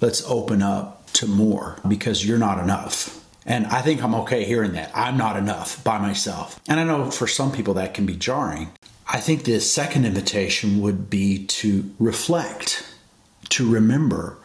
let's 0.01 0.25
open 0.27 0.63
up 0.63 1.11
to 1.13 1.27
more 1.27 1.79
because 1.89 2.27
you're 2.27 2.39
not 2.39 2.63
enough. 2.63 3.25
And 3.45 3.67
I 3.67 3.81
think 3.81 4.03
I'm 4.03 4.15
okay 4.17 4.45
hearing 4.45 4.73
that. 4.73 4.91
I'm 4.95 5.17
not 5.17 5.37
enough 5.37 5.83
by 5.85 5.99
myself. 5.99 6.61
And 6.69 6.81
I 6.81 6.85
know 6.85 7.11
for 7.11 7.27
some 7.27 7.53
people 7.53 7.75
that 7.75 7.95
can 7.95 8.07
be 8.07 8.17
jarring. 8.17 8.71
I 9.09 9.21
think 9.21 9.45
the 9.45 9.61
second 9.61 10.05
invitation 10.05 10.81
would 10.81 11.09
be 11.09 11.47
to 11.47 11.89
reflect, 11.99 12.85
to 13.51 13.69
remember, 13.71 14.37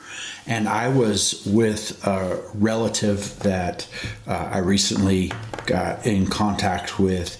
and 0.47 0.67
I 0.67 0.89
was 0.89 1.45
with 1.45 2.05
a 2.05 2.41
relative 2.53 3.39
that 3.39 3.87
uh, 4.27 4.49
I 4.51 4.57
recently 4.59 5.31
got 5.65 6.05
in 6.05 6.27
contact 6.27 6.99
with, 6.99 7.37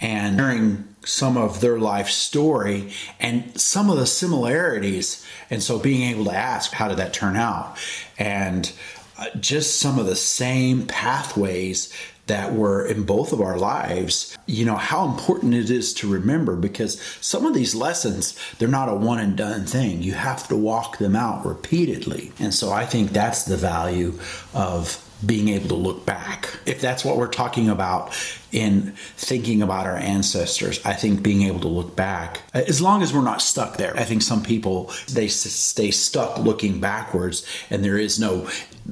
and 0.00 0.36
hearing 0.36 0.88
some 1.04 1.36
of 1.36 1.60
their 1.60 1.78
life 1.78 2.08
story 2.08 2.90
and 3.20 3.58
some 3.60 3.88
of 3.90 3.96
the 3.96 4.06
similarities. 4.06 5.24
And 5.50 5.62
so 5.62 5.78
being 5.78 6.02
able 6.10 6.24
to 6.24 6.34
ask, 6.34 6.72
how 6.72 6.88
did 6.88 6.96
that 6.98 7.12
turn 7.12 7.36
out? 7.36 7.78
And 8.18 8.72
uh, 9.16 9.26
just 9.38 9.80
some 9.80 9.98
of 9.98 10.06
the 10.06 10.16
same 10.16 10.86
pathways 10.86 11.92
that 12.26 12.54
were 12.54 12.84
in 12.84 13.04
both 13.04 13.32
of 13.32 13.40
our 13.40 13.56
lives, 13.56 14.36
you 14.46 14.64
know, 14.64 14.76
how 14.76 15.06
important 15.06 15.54
it 15.54 15.70
is 15.70 15.94
to 15.94 16.10
remember 16.10 16.56
because 16.56 17.00
some 17.20 17.46
of 17.46 17.54
these 17.54 17.74
lessons, 17.74 18.36
they're 18.58 18.68
not 18.68 18.88
a 18.88 18.94
one 18.94 19.18
and 19.18 19.36
done 19.36 19.64
thing. 19.64 20.02
You 20.02 20.14
have 20.14 20.48
to 20.48 20.56
walk 20.56 20.98
them 20.98 21.14
out 21.14 21.46
repeatedly. 21.46 22.32
And 22.38 22.52
so 22.52 22.72
I 22.72 22.84
think 22.84 23.10
that's 23.10 23.44
the 23.44 23.56
value 23.56 24.18
of 24.54 25.02
being 25.24 25.48
able 25.48 25.68
to 25.68 25.74
look 25.74 26.04
back. 26.04 26.58
If 26.66 26.80
that's 26.80 27.04
what 27.04 27.16
we're 27.16 27.28
talking 27.28 27.68
about 27.68 28.12
in 28.52 28.92
thinking 29.16 29.62
about 29.62 29.86
our 29.86 29.96
ancestors, 29.96 30.84
I 30.84 30.92
think 30.92 31.22
being 31.22 31.42
able 31.42 31.60
to 31.60 31.68
look 31.68 31.96
back, 31.96 32.42
uh, 32.54 32.62
as 32.68 32.82
long 32.82 33.02
as 33.02 33.14
we're 33.14 33.22
not 33.22 33.40
stuck 33.40 33.76
there. 33.76 33.96
I 33.96 34.04
think 34.04 34.22
some 34.22 34.42
people 34.42 34.90
they 35.08 35.28
stay 35.28 35.90
stuck 35.90 36.38
looking 36.38 36.80
backwards 36.80 37.46
and 37.70 37.82
there 37.84 37.98
is 37.98 38.20
no 38.20 38.48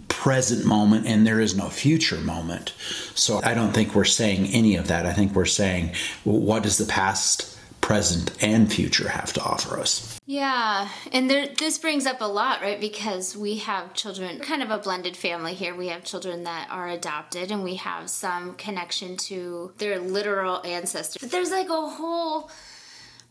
present 0.09 0.65
moment 0.65 1.07
and 1.07 1.27
there 1.27 1.41
is 1.41 1.57
no 1.57 1.69
future 1.69 2.19
moment. 2.19 2.73
So 3.15 3.41
I 3.43 3.55
don't 3.55 3.73
think 3.73 3.95
we're 3.95 4.05
saying 4.05 4.47
any 4.47 4.77
of 4.77 4.89
that. 4.89 5.07
I 5.07 5.13
think 5.13 5.35
we're 5.35 5.45
saying 5.45 5.95
what 6.25 6.63
does 6.63 6.79
the 6.79 6.87
past 6.87 7.54
present 7.85 8.31
and 8.43 8.73
future 8.73 9.11
have 9.11 9.31
to 9.31 9.43
offer 9.43 9.79
us. 9.79 10.19
Yeah, 10.25 10.89
and 11.13 11.29
there, 11.29 11.49
this 11.59 11.77
brings 11.77 12.07
up 12.07 12.23
a 12.23 12.25
lot, 12.25 12.63
right? 12.63 12.81
Because 12.81 13.37
we 13.37 13.59
have 13.59 13.93
children, 13.93 14.41
kind 14.41 14.63
of 14.63 14.71
a 14.71 14.79
blended 14.79 15.19
family 15.19 15.53
here. 15.53 15.75
We 15.75 15.89
have 15.89 16.03
children 16.03 16.45
that 16.45 16.69
are 16.71 16.89
adopted, 16.89 17.51
and 17.51 17.63
we 17.63 17.75
have 17.75 18.09
some 18.09 18.55
connection 18.55 19.19
to 19.29 19.75
their 19.77 19.99
literal 19.99 20.65
ancestors. 20.65 21.21
But 21.21 21.31
there's 21.31 21.51
like 21.51 21.69
a 21.69 21.89
whole 21.89 22.51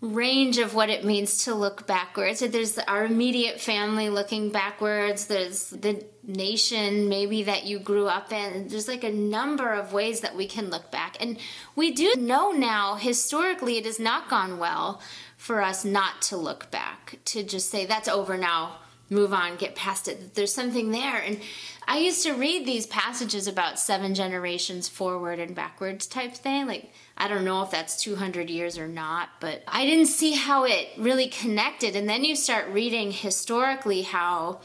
range 0.04 0.58
of 0.58 0.76
what 0.76 0.90
it 0.90 1.06
means 1.06 1.46
to 1.46 1.56
look 1.56 1.88
backwards. 1.88 2.42
There's 2.42 2.78
our 2.78 3.06
immediate 3.06 3.62
family 3.62 4.10
looking 4.10 4.50
backwards. 4.50 5.28
There's 5.28 5.70
the 5.70 6.04
nation 6.24 7.08
maybe 7.08 7.44
that 7.44 7.64
you 7.64 7.80
grew 7.80 8.08
up 8.08 8.34
in. 8.34 8.68
There's 8.68 8.90
like 8.90 9.06
a 9.06 9.12
number 9.12 9.72
of 9.72 9.94
ways 9.94 10.20
that 10.20 10.36
we 10.36 10.46
can 10.46 10.70
look 10.70 10.92
back. 10.92 11.16
And 11.22 11.38
we 11.78 11.92
do 11.92 12.14
know 12.18 12.52
now 12.52 12.96
historically 12.96 13.78
it 13.78 13.86
has 13.86 13.98
not 13.98 14.30
gone 14.30 14.60
well 14.60 15.02
for 15.38 15.62
us 15.62 15.86
not 15.86 16.22
to 16.24 16.38
look 16.38 16.70
back, 16.70 17.20
to 17.26 17.42
just 17.42 17.70
say 17.70 17.86
that's 17.86 18.10
over 18.10 18.38
now, 18.38 18.80
move 19.10 19.34
on, 19.34 19.56
get 19.56 19.74
past 19.74 20.10
it. 20.10 20.36
There's 20.36 20.54
something 20.54 20.92
there. 20.92 21.22
And 21.22 21.40
I 21.88 22.00
used 22.00 22.24
to 22.24 22.34
read 22.34 22.66
these 22.66 22.88
passages 22.88 23.48
about 23.48 23.80
seven 23.80 24.16
generations 24.16 24.90
forward 24.90 25.40
and 25.40 25.56
backwards 25.56 26.08
type 26.08 26.34
thing. 26.34 26.68
Like, 26.68 26.92
I 27.18 27.28
don't 27.28 27.46
know 27.46 27.62
if 27.64 27.72
that's 27.72 28.02
200 28.02 28.50
years 28.50 28.78
or 28.78 28.88
not, 28.88 29.30
but 29.40 29.64
I 29.68 29.86
didn't 29.86 30.08
see 30.08 30.34
how 30.34 30.66
it 30.66 30.90
really 30.98 31.28
connected. 31.28 31.96
And 31.96 32.10
then 32.10 32.24
you 32.24 32.36
start 32.36 32.68
reading 32.70 33.12
historically 33.12 34.02
how 34.02 34.62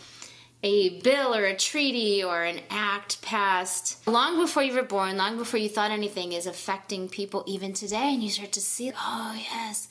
a 0.63 1.01
bill 1.01 1.35
or 1.35 1.45
a 1.45 1.57
treaty 1.57 2.25
or 2.25 2.43
an 2.43 2.61
act 2.69 3.23
passed 3.23 4.07
long 4.09 4.39
before 4.39 4.63
you 4.63 4.75
were 4.75 4.83
born, 4.83 5.17
long 5.17 5.37
before 5.37 5.61
you 5.61 5.69
thought 5.69 5.91
anything 5.91 6.33
is 6.33 6.47
affecting 6.47 7.09
people 7.09 7.45
even 7.47 7.73
today. 7.73 8.15
And 8.15 8.23
you 8.23 8.31
start 8.31 8.53
to 8.53 8.61
see, 8.61 8.93
oh, 8.97 9.37
yes 9.37 9.89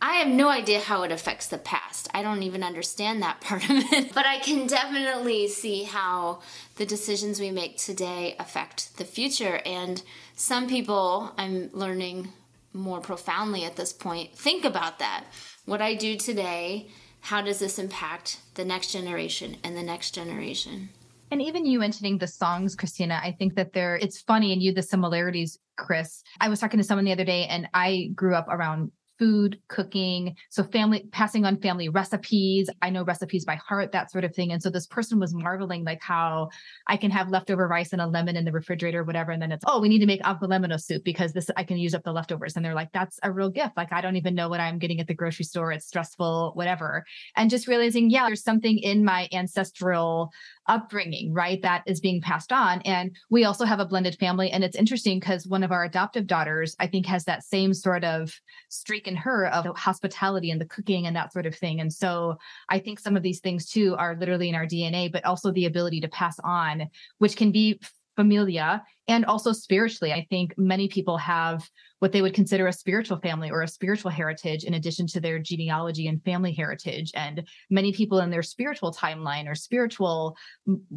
I 0.00 0.14
have 0.14 0.28
no 0.28 0.48
idea 0.48 0.80
how 0.80 1.02
it 1.02 1.12
affects 1.12 1.46
the 1.46 1.58
past. 1.58 2.08
I 2.12 2.22
don't 2.22 2.42
even 2.42 2.62
understand 2.62 3.22
that 3.22 3.40
part 3.42 3.64
of 3.64 3.92
it. 3.92 4.12
But 4.14 4.26
I 4.26 4.38
can 4.38 4.66
definitely 4.66 5.48
see 5.48 5.84
how 5.84 6.40
the 6.76 6.86
decisions 6.86 7.40
we 7.40 7.50
make 7.50 7.78
today 7.78 8.36
affect 8.38 8.96
the 8.98 9.04
future. 9.04 9.60
And 9.64 10.02
some 10.34 10.68
people, 10.68 11.32
I'm 11.38 11.70
learning 11.72 12.28
more 12.72 13.00
profoundly 13.00 13.64
at 13.64 13.76
this 13.76 13.92
point, 13.92 14.34
think 14.34 14.64
about 14.64 14.98
that. 14.98 15.24
What 15.66 15.82
I 15.82 15.94
do 15.94 16.16
today, 16.16 16.88
how 17.20 17.42
does 17.42 17.58
this 17.58 17.78
impact 17.78 18.38
the 18.54 18.64
next 18.64 18.92
generation 18.92 19.56
and 19.62 19.76
the 19.76 19.82
next 19.82 20.12
generation? 20.12 20.88
And 21.30 21.40
even 21.40 21.64
you 21.64 21.78
mentioning 21.78 22.18
the 22.18 22.26
songs, 22.26 22.74
Christina, 22.74 23.20
I 23.22 23.32
think 23.32 23.54
that 23.54 23.72
there 23.72 23.96
it's 23.96 24.20
funny 24.20 24.52
and 24.52 24.62
you 24.62 24.72
the 24.72 24.82
similarities, 24.82 25.58
Chris. 25.76 26.22
I 26.40 26.48
was 26.48 26.60
talking 26.60 26.78
to 26.78 26.84
someone 26.84 27.04
the 27.04 27.12
other 27.12 27.24
day 27.24 27.46
and 27.46 27.68
I 27.72 28.10
grew 28.14 28.34
up 28.34 28.48
around 28.48 28.90
food, 29.22 29.56
cooking, 29.68 30.34
so 30.50 30.64
family 30.64 31.06
passing 31.12 31.44
on 31.44 31.56
family 31.60 31.88
recipes. 31.88 32.68
I 32.82 32.90
know 32.90 33.04
recipes 33.04 33.44
by 33.44 33.54
heart, 33.54 33.92
that 33.92 34.10
sort 34.10 34.24
of 34.24 34.34
thing. 34.34 34.50
And 34.50 34.60
so 34.60 34.68
this 34.68 34.88
person 34.88 35.20
was 35.20 35.32
marveling 35.32 35.84
like 35.84 36.02
how 36.02 36.48
I 36.88 36.96
can 36.96 37.12
have 37.12 37.28
leftover 37.28 37.68
rice 37.68 37.92
and 37.92 38.02
a 38.02 38.06
lemon 38.08 38.34
in 38.34 38.44
the 38.44 38.50
refrigerator, 38.50 39.04
whatever. 39.04 39.30
And 39.30 39.40
then 39.40 39.52
it's, 39.52 39.64
oh, 39.68 39.80
we 39.80 39.88
need 39.88 40.00
to 40.00 40.06
make 40.06 40.22
lemon 40.42 40.76
soup 40.76 41.04
because 41.04 41.34
this 41.34 41.50
I 41.56 41.62
can 41.62 41.76
use 41.76 41.94
up 41.94 42.02
the 42.02 42.12
leftovers. 42.12 42.56
And 42.56 42.64
they're 42.64 42.74
like, 42.74 42.90
that's 42.92 43.20
a 43.22 43.30
real 43.30 43.48
gift. 43.48 43.76
Like 43.76 43.92
I 43.92 44.00
don't 44.00 44.16
even 44.16 44.34
know 44.34 44.48
what 44.48 44.58
I'm 44.58 44.80
getting 44.80 44.98
at 44.98 45.06
the 45.06 45.14
grocery 45.14 45.44
store. 45.44 45.70
It's 45.70 45.86
stressful, 45.86 46.50
whatever. 46.54 47.04
And 47.36 47.48
just 47.48 47.68
realizing, 47.68 48.10
yeah, 48.10 48.26
there's 48.26 48.42
something 48.42 48.76
in 48.76 49.04
my 49.04 49.28
ancestral 49.32 50.32
upbringing, 50.68 51.32
right? 51.32 51.60
That 51.62 51.82
is 51.86 52.00
being 52.00 52.20
passed 52.20 52.52
on. 52.52 52.80
And 52.82 53.16
we 53.30 53.44
also 53.44 53.64
have 53.64 53.80
a 53.80 53.84
blended 53.84 54.16
family. 54.18 54.50
And 54.50 54.62
it's 54.62 54.76
interesting 54.76 55.18
because 55.18 55.46
one 55.46 55.62
of 55.62 55.72
our 55.72 55.84
adoptive 55.84 56.26
daughters, 56.26 56.76
I 56.78 56.86
think, 56.86 57.06
has 57.06 57.24
that 57.24 57.44
same 57.44 57.74
sort 57.74 58.04
of 58.04 58.32
streak 58.68 59.06
in 59.08 59.16
her 59.16 59.48
of 59.48 59.76
hospitality 59.76 60.50
and 60.50 60.60
the 60.60 60.66
cooking 60.66 61.06
and 61.06 61.16
that 61.16 61.32
sort 61.32 61.46
of 61.46 61.54
thing. 61.54 61.80
And 61.80 61.92
so 61.92 62.36
I 62.68 62.78
think 62.78 63.00
some 63.00 63.16
of 63.16 63.22
these 63.22 63.40
things 63.40 63.68
too 63.68 63.96
are 63.96 64.16
literally 64.16 64.48
in 64.48 64.54
our 64.54 64.66
DNA, 64.66 65.10
but 65.10 65.24
also 65.24 65.50
the 65.52 65.66
ability 65.66 66.00
to 66.00 66.08
pass 66.08 66.38
on, 66.44 66.88
which 67.18 67.36
can 67.36 67.52
be 67.52 67.80
familia 68.22 68.80
and 69.08 69.24
also 69.24 69.50
spiritually. 69.50 70.12
I 70.12 70.24
think 70.30 70.54
many 70.56 70.86
people 70.86 71.18
have 71.18 71.68
what 71.98 72.12
they 72.12 72.22
would 72.22 72.34
consider 72.34 72.68
a 72.68 72.72
spiritual 72.72 73.18
family 73.18 73.50
or 73.50 73.62
a 73.62 73.68
spiritual 73.68 74.12
heritage 74.12 74.62
in 74.62 74.74
addition 74.74 75.08
to 75.08 75.20
their 75.20 75.40
genealogy 75.40 76.06
and 76.06 76.22
family 76.22 76.52
heritage. 76.52 77.10
And 77.16 77.42
many 77.68 77.92
people 77.92 78.20
in 78.20 78.30
their 78.30 78.44
spiritual 78.44 78.92
timeline 78.92 79.48
or 79.48 79.56
spiritual 79.56 80.36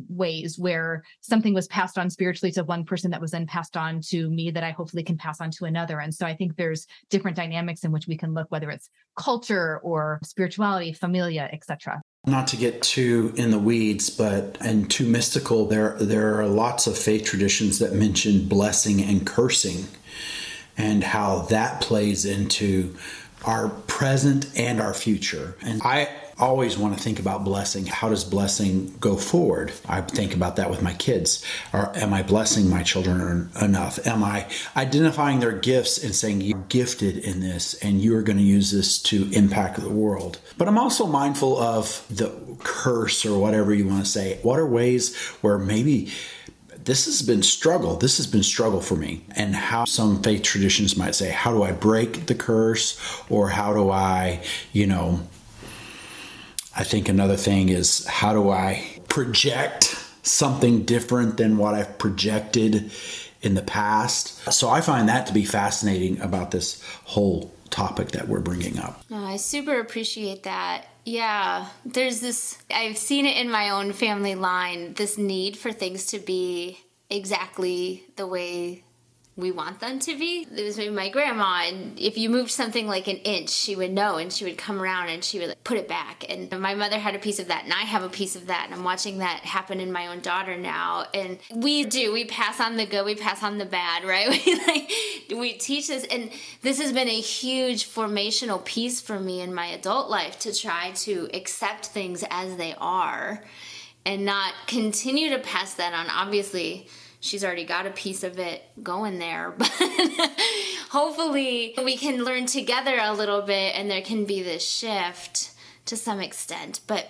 ways 0.07 0.55
where 0.59 1.03
something 1.21 1.55
was 1.55 1.67
passed 1.67 1.97
on 1.97 2.11
spiritually 2.11 2.51
to 2.51 2.63
one 2.63 2.85
person 2.85 3.09
that 3.09 3.21
was 3.21 3.31
then 3.31 3.47
passed 3.47 3.75
on 3.75 4.01
to 4.09 4.29
me 4.29 4.51
that 4.51 4.63
I 4.63 4.69
hopefully 4.69 5.03
can 5.03 5.17
pass 5.17 5.41
on 5.41 5.49
to 5.51 5.65
another. 5.65 5.99
And 5.99 6.13
so 6.13 6.27
I 6.27 6.35
think 6.35 6.55
there's 6.55 6.85
different 7.09 7.37
dynamics 7.37 7.83
in 7.83 7.91
which 7.91 8.05
we 8.07 8.17
can 8.17 8.35
look, 8.35 8.51
whether 8.51 8.69
it's 8.69 8.89
culture 9.17 9.79
or 9.79 10.19
spirituality, 10.23 10.93
familia, 10.93 11.49
etc. 11.51 12.01
Not 12.27 12.47
to 12.47 12.57
get 12.57 12.81
too 12.81 13.33
in 13.35 13.51
the 13.51 13.59
weeds, 13.59 14.09
but 14.09 14.57
and 14.59 14.89
too 14.89 15.05
mystical, 15.05 15.67
there 15.67 15.95
there 15.99 16.39
are 16.39 16.47
lots 16.47 16.87
of 16.87 16.97
faith 16.97 17.23
traditions 17.23 17.79
that 17.79 17.93
mention 17.93 18.47
blessing 18.47 19.01
and 19.01 19.25
cursing 19.25 19.85
and 20.77 21.03
how 21.03 21.43
that 21.43 21.81
plays 21.81 22.25
into 22.25 22.95
our 23.45 23.69
present 23.69 24.47
and 24.57 24.81
our 24.81 24.93
future. 24.93 25.55
And 25.61 25.81
I 25.83 26.09
always 26.37 26.77
want 26.77 26.97
to 26.97 27.01
think 27.01 27.19
about 27.19 27.43
blessing. 27.43 27.85
How 27.85 28.09
does 28.09 28.23
blessing 28.23 28.95
go 28.99 29.15
forward? 29.15 29.71
I 29.87 30.01
think 30.01 30.33
about 30.33 30.57
that 30.57 30.69
with 30.69 30.81
my 30.81 30.93
kids. 30.93 31.43
Or 31.71 31.95
am 31.95 32.13
I 32.13 32.23
blessing 32.23 32.69
my 32.69 32.83
children 32.83 33.49
enough? 33.61 34.05
Am 34.05 34.23
I 34.23 34.47
identifying 34.75 35.39
their 35.39 35.53
gifts 35.53 36.03
and 36.03 36.13
saying, 36.13 36.41
You're 36.41 36.63
gifted 36.69 37.17
in 37.17 37.39
this 37.39 37.73
and 37.75 38.01
you're 38.01 38.21
going 38.21 38.37
to 38.37 38.43
use 38.43 38.71
this 38.71 39.01
to 39.03 39.29
impact 39.31 39.79
the 39.79 39.89
world? 39.89 40.39
But 40.57 40.67
I'm 40.67 40.77
also 40.77 41.07
mindful 41.07 41.57
of 41.57 42.05
the 42.09 42.33
curse 42.63 43.25
or 43.25 43.39
whatever 43.39 43.73
you 43.73 43.87
want 43.87 44.03
to 44.03 44.09
say. 44.09 44.39
What 44.41 44.59
are 44.59 44.67
ways 44.67 45.15
where 45.41 45.57
maybe 45.57 46.11
this 46.85 47.05
has 47.05 47.23
been 47.23 47.41
struggle. 47.41 47.95
This 47.97 48.17
has 48.17 48.27
been 48.27 48.43
struggle 48.43 48.79
for 48.79 48.95
me. 48.95 49.25
And 49.35 49.55
how 49.55 49.85
some 49.85 50.21
faith 50.21 50.43
traditions 50.43 50.95
might 50.95 51.15
say, 51.15 51.31
how 51.31 51.51
do 51.51 51.63
I 51.63 51.71
break 51.71 52.27
the 52.27 52.35
curse? 52.35 52.99
Or 53.27 53.49
how 53.49 53.73
do 53.73 53.89
I, 53.89 54.43
you 54.71 54.85
know, 54.85 55.21
I 56.75 56.83
think 56.83 57.07
another 57.07 57.37
thing 57.37 57.69
is 57.69 58.05
how 58.05 58.33
do 58.33 58.49
I 58.49 58.99
project 59.07 59.95
something 60.23 60.83
different 60.83 61.37
than 61.37 61.57
what 61.57 61.73
I've 61.73 61.97
projected 61.97 62.91
in 63.41 63.53
the 63.53 63.61
past? 63.61 64.51
So 64.51 64.69
I 64.69 64.81
find 64.81 65.07
that 65.07 65.27
to 65.27 65.33
be 65.33 65.45
fascinating 65.45 66.19
about 66.19 66.51
this 66.51 66.83
whole 67.03 67.53
topic 67.69 68.11
that 68.11 68.27
we're 68.27 68.41
bringing 68.41 68.79
up. 68.79 69.01
Oh, 69.11 69.25
I 69.25 69.37
super 69.37 69.79
appreciate 69.79 70.43
that. 70.43 70.85
Yeah, 71.05 71.67
there's 71.85 72.19
this, 72.19 72.57
I've 72.71 72.97
seen 72.97 73.25
it 73.25 73.37
in 73.37 73.51
my 73.51 73.69
own 73.69 73.93
family 73.93 74.35
line 74.35 74.95
this 74.95 75.17
need 75.17 75.55
for 75.55 75.71
things 75.71 76.07
to 76.07 76.19
be 76.19 76.79
exactly 77.09 78.03
the 78.15 78.25
way 78.25 78.83
we 79.37 79.51
want 79.51 79.81
them 79.81 79.99
to 79.99 80.17
be. 80.17 80.47
It 80.55 80.63
was 80.63 80.77
my 80.77 81.09
grandma, 81.09 81.63
and 81.65 81.99
if 81.99 82.17
you 82.17 82.29
moved 82.29 82.51
something 82.51 82.87
like 82.87 83.09
an 83.09 83.17
inch, 83.17 83.49
she 83.49 83.75
would 83.75 83.91
know, 83.91 84.15
and 84.15 84.31
she 84.31 84.45
would 84.45 84.57
come 84.57 84.81
around 84.81 85.09
and 85.09 85.21
she 85.21 85.39
would 85.39 85.49
like, 85.49 85.63
put 85.65 85.77
it 85.77 85.89
back. 85.89 86.23
And 86.29 86.49
my 86.61 86.73
mother 86.73 86.97
had 86.97 87.15
a 87.15 87.19
piece 87.19 87.39
of 87.39 87.49
that, 87.49 87.65
and 87.65 87.73
I 87.73 87.81
have 87.81 88.01
a 88.01 88.09
piece 88.09 88.37
of 88.37 88.47
that, 88.47 88.65
and 88.65 88.73
I'm 88.73 88.85
watching 88.85 89.17
that 89.17 89.41
happen 89.41 89.81
in 89.81 89.91
my 89.91 90.07
own 90.07 90.21
daughter 90.21 90.55
now. 90.55 91.07
And 91.13 91.37
we 91.53 91.83
do, 91.83 92.13
we 92.13 92.23
pass 92.23 92.61
on 92.61 92.77
the 92.77 92.85
good, 92.85 93.05
we 93.05 93.15
pass 93.15 93.43
on 93.43 93.57
the 93.57 93.65
bad, 93.65 94.03
right? 94.05 94.29
We 94.29 94.55
like 94.67 94.91
we 95.37 95.53
teach 95.53 95.89
this, 95.89 96.05
and 96.05 96.31
this 96.61 96.79
has 96.81 96.93
been 96.93 97.09
a 97.09 97.19
huge 97.19 97.89
formational 97.89 98.63
piece 98.63 99.01
for 99.01 99.19
me 99.19 99.41
in 99.41 99.53
my 99.53 99.67
adult 99.67 100.09
life 100.09 100.39
to 100.39 100.53
try 100.53 100.91
to 100.91 101.29
accept 101.33 101.87
things 101.87 102.23
as 102.29 102.55
they 102.55 102.73
are, 102.77 103.43
and 104.05 104.23
not 104.23 104.53
continue 104.67 105.29
to 105.31 105.39
pass 105.39 105.73
that 105.73 105.93
on. 105.93 106.07
Obviously 106.09 106.87
she's 107.25 107.43
already 107.43 107.65
got 107.65 107.87
a 107.87 107.91
piece 107.91 108.23
of 108.23 108.39
it 108.39 108.63
going 108.81 109.19
there. 109.19 109.53
But 110.95 111.01
hopefully, 111.01 111.73
we 111.83 111.97
can 111.97 112.23
learn 112.23 112.45
together 112.45 112.97
a 113.01 113.13
little 113.13 113.41
bit 113.41 113.75
and 113.75 113.89
there 113.89 114.01
can 114.01 114.25
be 114.25 114.41
this 114.41 114.65
shift 114.65 115.51
to 115.85 115.97
some 115.97 116.21
extent. 116.21 116.79
But 116.87 117.09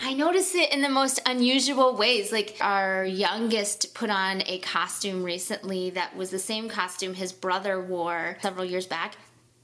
I 0.00 0.14
notice 0.14 0.54
it 0.54 0.72
in 0.72 0.82
the 0.82 0.88
most 0.88 1.20
unusual 1.26 1.96
ways. 1.96 2.32
Like 2.32 2.56
our 2.60 3.04
youngest 3.04 3.94
put 3.94 4.10
on 4.10 4.42
a 4.46 4.58
costume 4.58 5.22
recently 5.22 5.90
that 5.90 6.16
was 6.16 6.30
the 6.30 6.38
same 6.38 6.68
costume 6.68 7.14
his 7.14 7.32
brother 7.32 7.80
wore 7.80 8.38
several 8.42 8.64
years 8.64 8.86
back, 8.86 9.16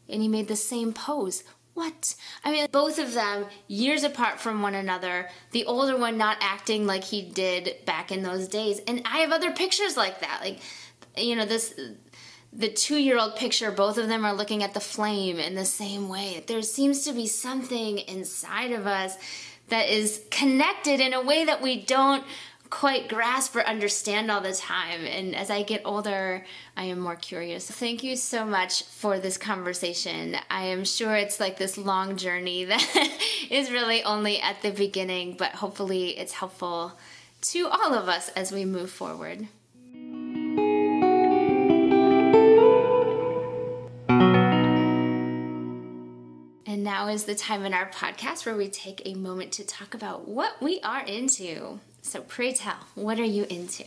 and 0.08 0.22
he 0.22 0.28
made 0.28 0.48
the 0.48 0.56
same 0.56 0.92
pose 0.92 1.42
what? 1.74 2.14
I 2.44 2.52
mean, 2.52 2.66
both 2.70 2.98
of 2.98 3.14
them 3.14 3.46
years 3.66 4.04
apart 4.04 4.40
from 4.40 4.60
one 4.62 4.74
another, 4.74 5.28
the 5.52 5.64
older 5.64 5.96
one 5.96 6.18
not 6.18 6.36
acting 6.40 6.86
like 6.86 7.04
he 7.04 7.22
did 7.22 7.76
back 7.86 8.12
in 8.12 8.22
those 8.22 8.48
days. 8.48 8.80
And 8.86 9.02
I 9.06 9.18
have 9.18 9.32
other 9.32 9.52
pictures 9.52 9.96
like 9.96 10.20
that. 10.20 10.40
Like, 10.42 10.60
you 11.16 11.34
know, 11.34 11.46
this 11.46 11.74
the 12.52 12.68
two 12.68 12.98
year 12.98 13.18
old 13.18 13.36
picture, 13.36 13.70
both 13.70 13.96
of 13.96 14.08
them 14.08 14.26
are 14.26 14.34
looking 14.34 14.62
at 14.62 14.74
the 14.74 14.80
flame 14.80 15.38
in 15.38 15.54
the 15.54 15.64
same 15.64 16.08
way. 16.08 16.44
There 16.46 16.60
seems 16.62 17.04
to 17.04 17.12
be 17.12 17.26
something 17.26 17.98
inside 17.98 18.72
of 18.72 18.86
us 18.86 19.16
that 19.68 19.88
is 19.88 20.22
connected 20.30 21.00
in 21.00 21.14
a 21.14 21.22
way 21.22 21.46
that 21.46 21.62
we 21.62 21.82
don't 21.82 22.24
quite 22.72 23.06
grasp 23.06 23.54
or 23.54 23.60
understand 23.60 24.30
all 24.30 24.40
the 24.40 24.54
time. 24.54 25.04
And 25.04 25.36
as 25.36 25.50
I 25.50 25.62
get 25.62 25.82
older, 25.84 26.42
I 26.74 26.84
am 26.84 27.00
more 27.00 27.16
curious. 27.16 27.70
Thank 27.70 28.02
you 28.02 28.16
so 28.16 28.46
much 28.46 28.84
for 28.84 29.18
this 29.18 29.36
conversation. 29.36 30.36
I 30.50 30.64
am 30.64 30.86
sure 30.86 31.14
it's 31.14 31.38
like 31.38 31.58
this 31.58 31.76
long 31.76 32.16
journey 32.16 32.64
that 32.64 33.18
is 33.50 33.70
really 33.70 34.02
only 34.02 34.40
at 34.40 34.62
the 34.62 34.70
beginning, 34.70 35.36
but 35.38 35.52
hopefully 35.52 36.18
it's 36.18 36.32
helpful 36.32 36.98
to 37.42 37.68
all 37.68 37.92
of 37.92 38.08
us 38.08 38.30
as 38.30 38.50
we 38.50 38.64
move 38.64 38.90
forward. 38.90 39.46
And 46.64 46.82
now 46.82 47.08
is 47.08 47.24
the 47.24 47.34
time 47.34 47.66
in 47.66 47.74
our 47.74 47.90
podcast 47.90 48.46
where 48.46 48.56
we 48.56 48.70
take 48.70 49.02
a 49.04 49.12
moment 49.12 49.52
to 49.52 49.66
talk 49.66 49.92
about 49.92 50.26
what 50.26 50.62
we 50.62 50.80
are 50.80 51.04
into. 51.04 51.80
So, 52.02 52.20
pray 52.20 52.52
tell, 52.52 52.76
what 52.94 53.18
are 53.18 53.24
you 53.24 53.46
into? 53.48 53.84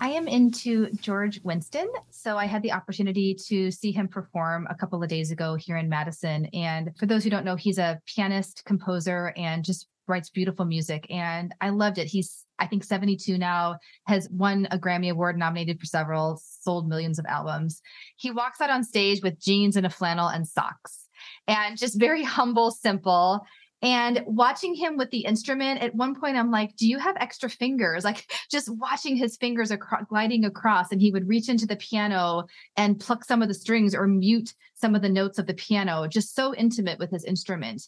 I 0.00 0.08
am 0.08 0.26
into 0.26 0.90
George 0.92 1.40
Winston. 1.44 1.86
So 2.10 2.38
I 2.38 2.46
had 2.46 2.62
the 2.62 2.72
opportunity 2.72 3.36
to 3.48 3.70
see 3.70 3.92
him 3.92 4.08
perform 4.08 4.66
a 4.70 4.74
couple 4.74 5.02
of 5.02 5.10
days 5.10 5.30
ago 5.30 5.56
here 5.56 5.76
in 5.76 5.90
Madison. 5.90 6.46
And 6.46 6.90
for 6.98 7.04
those 7.04 7.22
who 7.22 7.28
don't 7.28 7.44
know, 7.44 7.56
he's 7.56 7.76
a 7.76 8.00
pianist, 8.06 8.64
composer, 8.64 9.34
and 9.36 9.62
just 9.62 9.88
writes 10.08 10.30
beautiful 10.30 10.64
music. 10.64 11.06
And 11.10 11.54
I 11.60 11.68
loved 11.68 11.98
it. 11.98 12.06
He's, 12.06 12.46
I 12.58 12.66
think, 12.66 12.82
72 12.82 13.36
now, 13.36 13.76
has 14.06 14.26
won 14.30 14.66
a 14.70 14.78
Grammy 14.78 15.10
Award, 15.10 15.36
nominated 15.36 15.78
for 15.78 15.86
several, 15.86 16.40
sold 16.42 16.88
millions 16.88 17.18
of 17.18 17.26
albums. 17.26 17.82
He 18.16 18.30
walks 18.30 18.62
out 18.62 18.70
on 18.70 18.82
stage 18.82 19.22
with 19.22 19.38
jeans 19.38 19.76
and 19.76 19.84
a 19.84 19.90
flannel 19.90 20.28
and 20.28 20.48
socks 20.48 21.08
and 21.46 21.76
just 21.76 21.98
very 21.98 22.22
humble, 22.38 22.70
simple. 22.70 23.44
And 23.82 24.22
watching 24.26 24.74
him 24.74 24.96
with 24.96 25.10
the 25.10 25.24
instrument, 25.24 25.82
at 25.82 25.94
one 25.94 26.14
point, 26.14 26.36
I'm 26.36 26.50
like, 26.50 26.76
Do 26.76 26.86
you 26.86 26.98
have 26.98 27.16
extra 27.18 27.48
fingers? 27.48 28.04
Like 28.10 28.32
just 28.50 28.68
watching 28.68 29.14
his 29.14 29.36
fingers 29.36 29.70
acro- 29.70 30.04
gliding 30.08 30.44
across, 30.44 30.90
and 30.90 31.00
he 31.00 31.12
would 31.12 31.28
reach 31.28 31.48
into 31.48 31.64
the 31.64 31.76
piano 31.76 32.44
and 32.76 32.98
pluck 32.98 33.24
some 33.24 33.40
of 33.40 33.46
the 33.46 33.54
strings 33.54 33.94
or 33.94 34.08
mute 34.08 34.52
some 34.74 34.96
of 34.96 35.02
the 35.02 35.08
notes 35.08 35.38
of 35.38 35.46
the 35.46 35.54
piano, 35.54 36.08
just 36.08 36.34
so 36.34 36.54
intimate 36.54 36.98
with 36.98 37.10
his 37.10 37.24
instrument. 37.24 37.86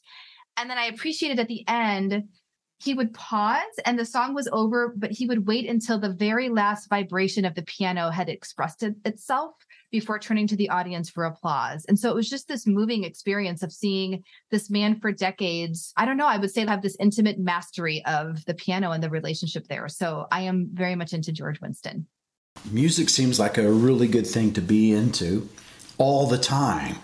And 0.56 0.70
then 0.70 0.78
I 0.78 0.84
appreciated 0.86 1.40
at 1.40 1.48
the 1.48 1.66
end, 1.66 2.28
he 2.82 2.94
would 2.94 3.14
pause 3.14 3.62
and 3.84 3.96
the 3.96 4.04
song 4.04 4.34
was 4.34 4.48
over, 4.50 4.92
but 4.96 5.12
he 5.12 5.26
would 5.26 5.46
wait 5.46 5.68
until 5.68 6.00
the 6.00 6.12
very 6.12 6.48
last 6.48 6.88
vibration 6.88 7.44
of 7.44 7.54
the 7.54 7.62
piano 7.62 8.10
had 8.10 8.28
expressed 8.28 8.82
it, 8.82 8.96
itself 9.04 9.54
before 9.92 10.18
turning 10.18 10.48
to 10.48 10.56
the 10.56 10.68
audience 10.68 11.08
for 11.08 11.24
applause. 11.24 11.84
And 11.84 11.96
so 11.96 12.10
it 12.10 12.16
was 12.16 12.28
just 12.28 12.48
this 12.48 12.66
moving 12.66 13.04
experience 13.04 13.62
of 13.62 13.72
seeing 13.72 14.24
this 14.50 14.68
man 14.68 14.98
for 14.98 15.12
decades. 15.12 15.92
I 15.96 16.06
don't 16.06 16.16
know, 16.16 16.26
I 16.26 16.38
would 16.38 16.50
say 16.50 16.66
have 16.66 16.82
this 16.82 16.96
intimate 16.98 17.38
mastery 17.38 18.04
of 18.04 18.44
the 18.46 18.54
piano 18.54 18.90
and 18.90 19.02
the 19.02 19.10
relationship 19.10 19.68
there. 19.68 19.88
So 19.88 20.26
I 20.32 20.42
am 20.42 20.70
very 20.72 20.96
much 20.96 21.12
into 21.12 21.30
George 21.30 21.60
Winston. 21.60 22.06
Music 22.70 23.08
seems 23.08 23.38
like 23.38 23.58
a 23.58 23.70
really 23.70 24.08
good 24.08 24.26
thing 24.26 24.52
to 24.54 24.60
be 24.60 24.92
into 24.92 25.48
all 25.98 26.26
the 26.26 26.38
time. 26.38 26.96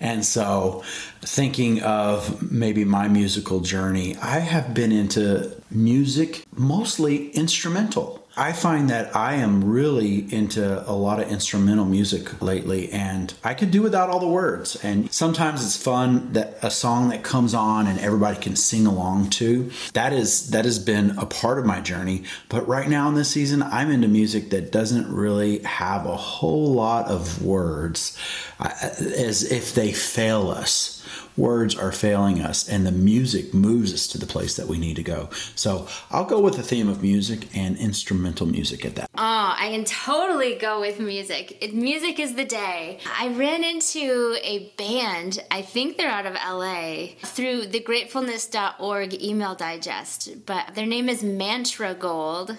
And 0.00 0.24
so, 0.24 0.82
thinking 1.22 1.82
of 1.82 2.50
maybe 2.52 2.84
my 2.84 3.08
musical 3.08 3.60
journey, 3.60 4.16
I 4.16 4.40
have 4.40 4.74
been 4.74 4.92
into 4.92 5.56
music 5.70 6.44
mostly 6.54 7.30
instrumental. 7.30 8.25
I 8.38 8.52
find 8.52 8.90
that 8.90 9.16
I 9.16 9.36
am 9.36 9.64
really 9.64 10.30
into 10.32 10.86
a 10.86 10.92
lot 10.92 11.20
of 11.20 11.30
instrumental 11.30 11.86
music 11.86 12.42
lately, 12.42 12.92
and 12.92 13.32
I 13.42 13.54
could 13.54 13.70
do 13.70 13.80
without 13.80 14.10
all 14.10 14.20
the 14.20 14.28
words. 14.28 14.76
And 14.84 15.10
sometimes 15.10 15.64
it's 15.64 15.82
fun 15.82 16.34
that 16.34 16.58
a 16.62 16.70
song 16.70 17.08
that 17.08 17.22
comes 17.22 17.54
on 17.54 17.86
and 17.86 17.98
everybody 17.98 18.38
can 18.38 18.54
sing 18.54 18.86
along 18.86 19.30
to. 19.30 19.70
That 19.94 20.12
is 20.12 20.50
that 20.50 20.66
has 20.66 20.78
been 20.78 21.18
a 21.18 21.24
part 21.24 21.58
of 21.58 21.64
my 21.64 21.80
journey. 21.80 22.24
But 22.50 22.68
right 22.68 22.88
now 22.88 23.08
in 23.08 23.14
this 23.14 23.30
season, 23.30 23.62
I'm 23.62 23.90
into 23.90 24.08
music 24.08 24.50
that 24.50 24.70
doesn't 24.70 25.10
really 25.10 25.60
have 25.60 26.04
a 26.04 26.16
whole 26.16 26.74
lot 26.74 27.06
of 27.06 27.42
words, 27.42 28.18
uh, 28.60 28.70
as 28.80 29.50
if 29.50 29.74
they 29.74 29.92
fail 29.92 30.50
us 30.50 30.95
words 31.36 31.74
are 31.74 31.92
failing 31.92 32.40
us 32.40 32.68
and 32.68 32.86
the 32.86 32.92
music 32.92 33.52
moves 33.52 33.92
us 33.92 34.06
to 34.08 34.18
the 34.18 34.26
place 34.26 34.56
that 34.56 34.66
we 34.66 34.78
need 34.78 34.96
to 34.96 35.02
go. 35.02 35.28
So 35.54 35.86
I'll 36.10 36.24
go 36.24 36.40
with 36.40 36.56
the 36.56 36.62
theme 36.62 36.88
of 36.88 37.02
music 37.02 37.54
and 37.56 37.76
instrumental 37.76 38.46
music 38.46 38.84
at 38.84 38.94
that. 38.96 39.10
Oh, 39.14 39.54
I 39.56 39.68
can 39.70 39.84
totally 39.84 40.56
go 40.56 40.80
with 40.80 40.98
music. 41.00 41.58
It, 41.60 41.74
music 41.74 42.18
is 42.18 42.34
the 42.34 42.44
day. 42.44 43.00
I 43.18 43.28
ran 43.28 43.64
into 43.64 44.36
a 44.42 44.72
band, 44.76 45.42
I 45.50 45.62
think 45.62 45.96
they're 45.96 46.10
out 46.10 46.26
of 46.26 46.34
LA, 46.34 47.14
through 47.22 47.66
the 47.66 47.80
gratefulness.org 47.80 49.22
email 49.22 49.54
digest, 49.54 50.46
but 50.46 50.74
their 50.74 50.86
name 50.86 51.08
is 51.08 51.22
Mantra 51.22 51.94
Gold 51.94 52.58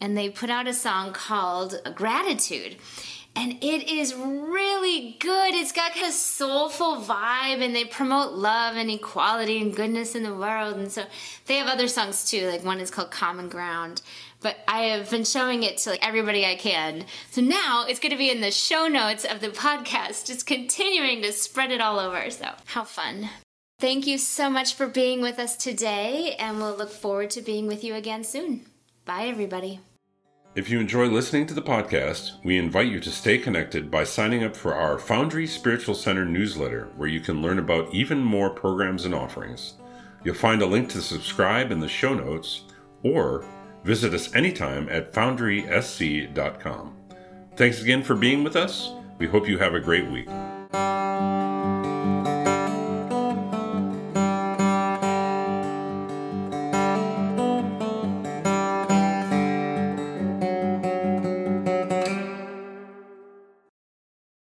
and 0.00 0.16
they 0.16 0.28
put 0.28 0.50
out 0.50 0.66
a 0.66 0.74
song 0.74 1.12
called 1.12 1.80
Gratitude 1.94 2.76
and 3.36 3.52
it 3.62 3.88
is 3.88 4.14
really 4.14 5.16
good. 5.20 5.54
It's 5.54 5.72
got 5.72 5.92
kind 5.92 6.06
of 6.06 6.12
soulful 6.12 6.96
vibe, 6.96 7.62
and 7.62 7.76
they 7.76 7.84
promote 7.84 8.32
love 8.32 8.76
and 8.76 8.90
equality 8.90 9.60
and 9.60 9.76
goodness 9.76 10.14
in 10.14 10.22
the 10.22 10.34
world. 10.34 10.76
And 10.76 10.90
so 10.90 11.04
they 11.46 11.56
have 11.56 11.68
other 11.68 11.86
songs 11.86 12.28
too. 12.28 12.48
Like 12.48 12.64
one 12.64 12.80
is 12.80 12.90
called 12.90 13.10
Common 13.10 13.48
Ground. 13.48 14.02
But 14.40 14.58
I 14.68 14.84
have 14.84 15.10
been 15.10 15.24
showing 15.24 15.62
it 15.62 15.78
to 15.78 15.90
like 15.90 16.06
everybody 16.06 16.46
I 16.46 16.56
can. 16.56 17.06
So 17.30 17.40
now 17.40 17.86
it's 17.88 18.00
going 18.00 18.12
to 18.12 18.18
be 18.18 18.30
in 18.30 18.40
the 18.40 18.50
show 18.50 18.86
notes 18.86 19.24
of 19.24 19.40
the 19.40 19.48
podcast, 19.48 20.26
just 20.26 20.46
continuing 20.46 21.22
to 21.22 21.32
spread 21.32 21.72
it 21.72 21.80
all 21.80 21.98
over. 21.98 22.30
So 22.30 22.50
how 22.66 22.84
fun! 22.84 23.30
Thank 23.78 24.06
you 24.06 24.16
so 24.16 24.48
much 24.48 24.74
for 24.74 24.86
being 24.86 25.20
with 25.20 25.38
us 25.38 25.54
today, 25.54 26.34
and 26.38 26.56
we'll 26.56 26.76
look 26.76 26.90
forward 26.90 27.28
to 27.30 27.42
being 27.42 27.66
with 27.66 27.84
you 27.84 27.94
again 27.94 28.24
soon. 28.24 28.64
Bye, 29.04 29.26
everybody. 29.26 29.80
If 30.56 30.70
you 30.70 30.80
enjoy 30.80 31.08
listening 31.08 31.46
to 31.48 31.54
the 31.54 31.60
podcast, 31.60 32.42
we 32.42 32.56
invite 32.56 32.88
you 32.88 32.98
to 33.00 33.10
stay 33.10 33.36
connected 33.36 33.90
by 33.90 34.04
signing 34.04 34.42
up 34.42 34.56
for 34.56 34.72
our 34.72 34.98
Foundry 34.98 35.46
Spiritual 35.46 35.94
Center 35.94 36.24
newsletter, 36.24 36.88
where 36.96 37.10
you 37.10 37.20
can 37.20 37.42
learn 37.42 37.58
about 37.58 37.92
even 37.92 38.20
more 38.20 38.48
programs 38.48 39.04
and 39.04 39.14
offerings. 39.14 39.74
You'll 40.24 40.34
find 40.34 40.62
a 40.62 40.66
link 40.66 40.88
to 40.88 41.02
subscribe 41.02 41.70
in 41.70 41.80
the 41.80 41.90
show 41.90 42.14
notes, 42.14 42.62
or 43.02 43.44
visit 43.84 44.14
us 44.14 44.34
anytime 44.34 44.88
at 44.88 45.12
foundrysc.com. 45.12 46.96
Thanks 47.56 47.82
again 47.82 48.02
for 48.02 48.14
being 48.14 48.42
with 48.42 48.56
us. 48.56 48.92
We 49.18 49.26
hope 49.26 49.46
you 49.46 49.58
have 49.58 49.74
a 49.74 49.80
great 49.80 50.10
week. 50.10 50.28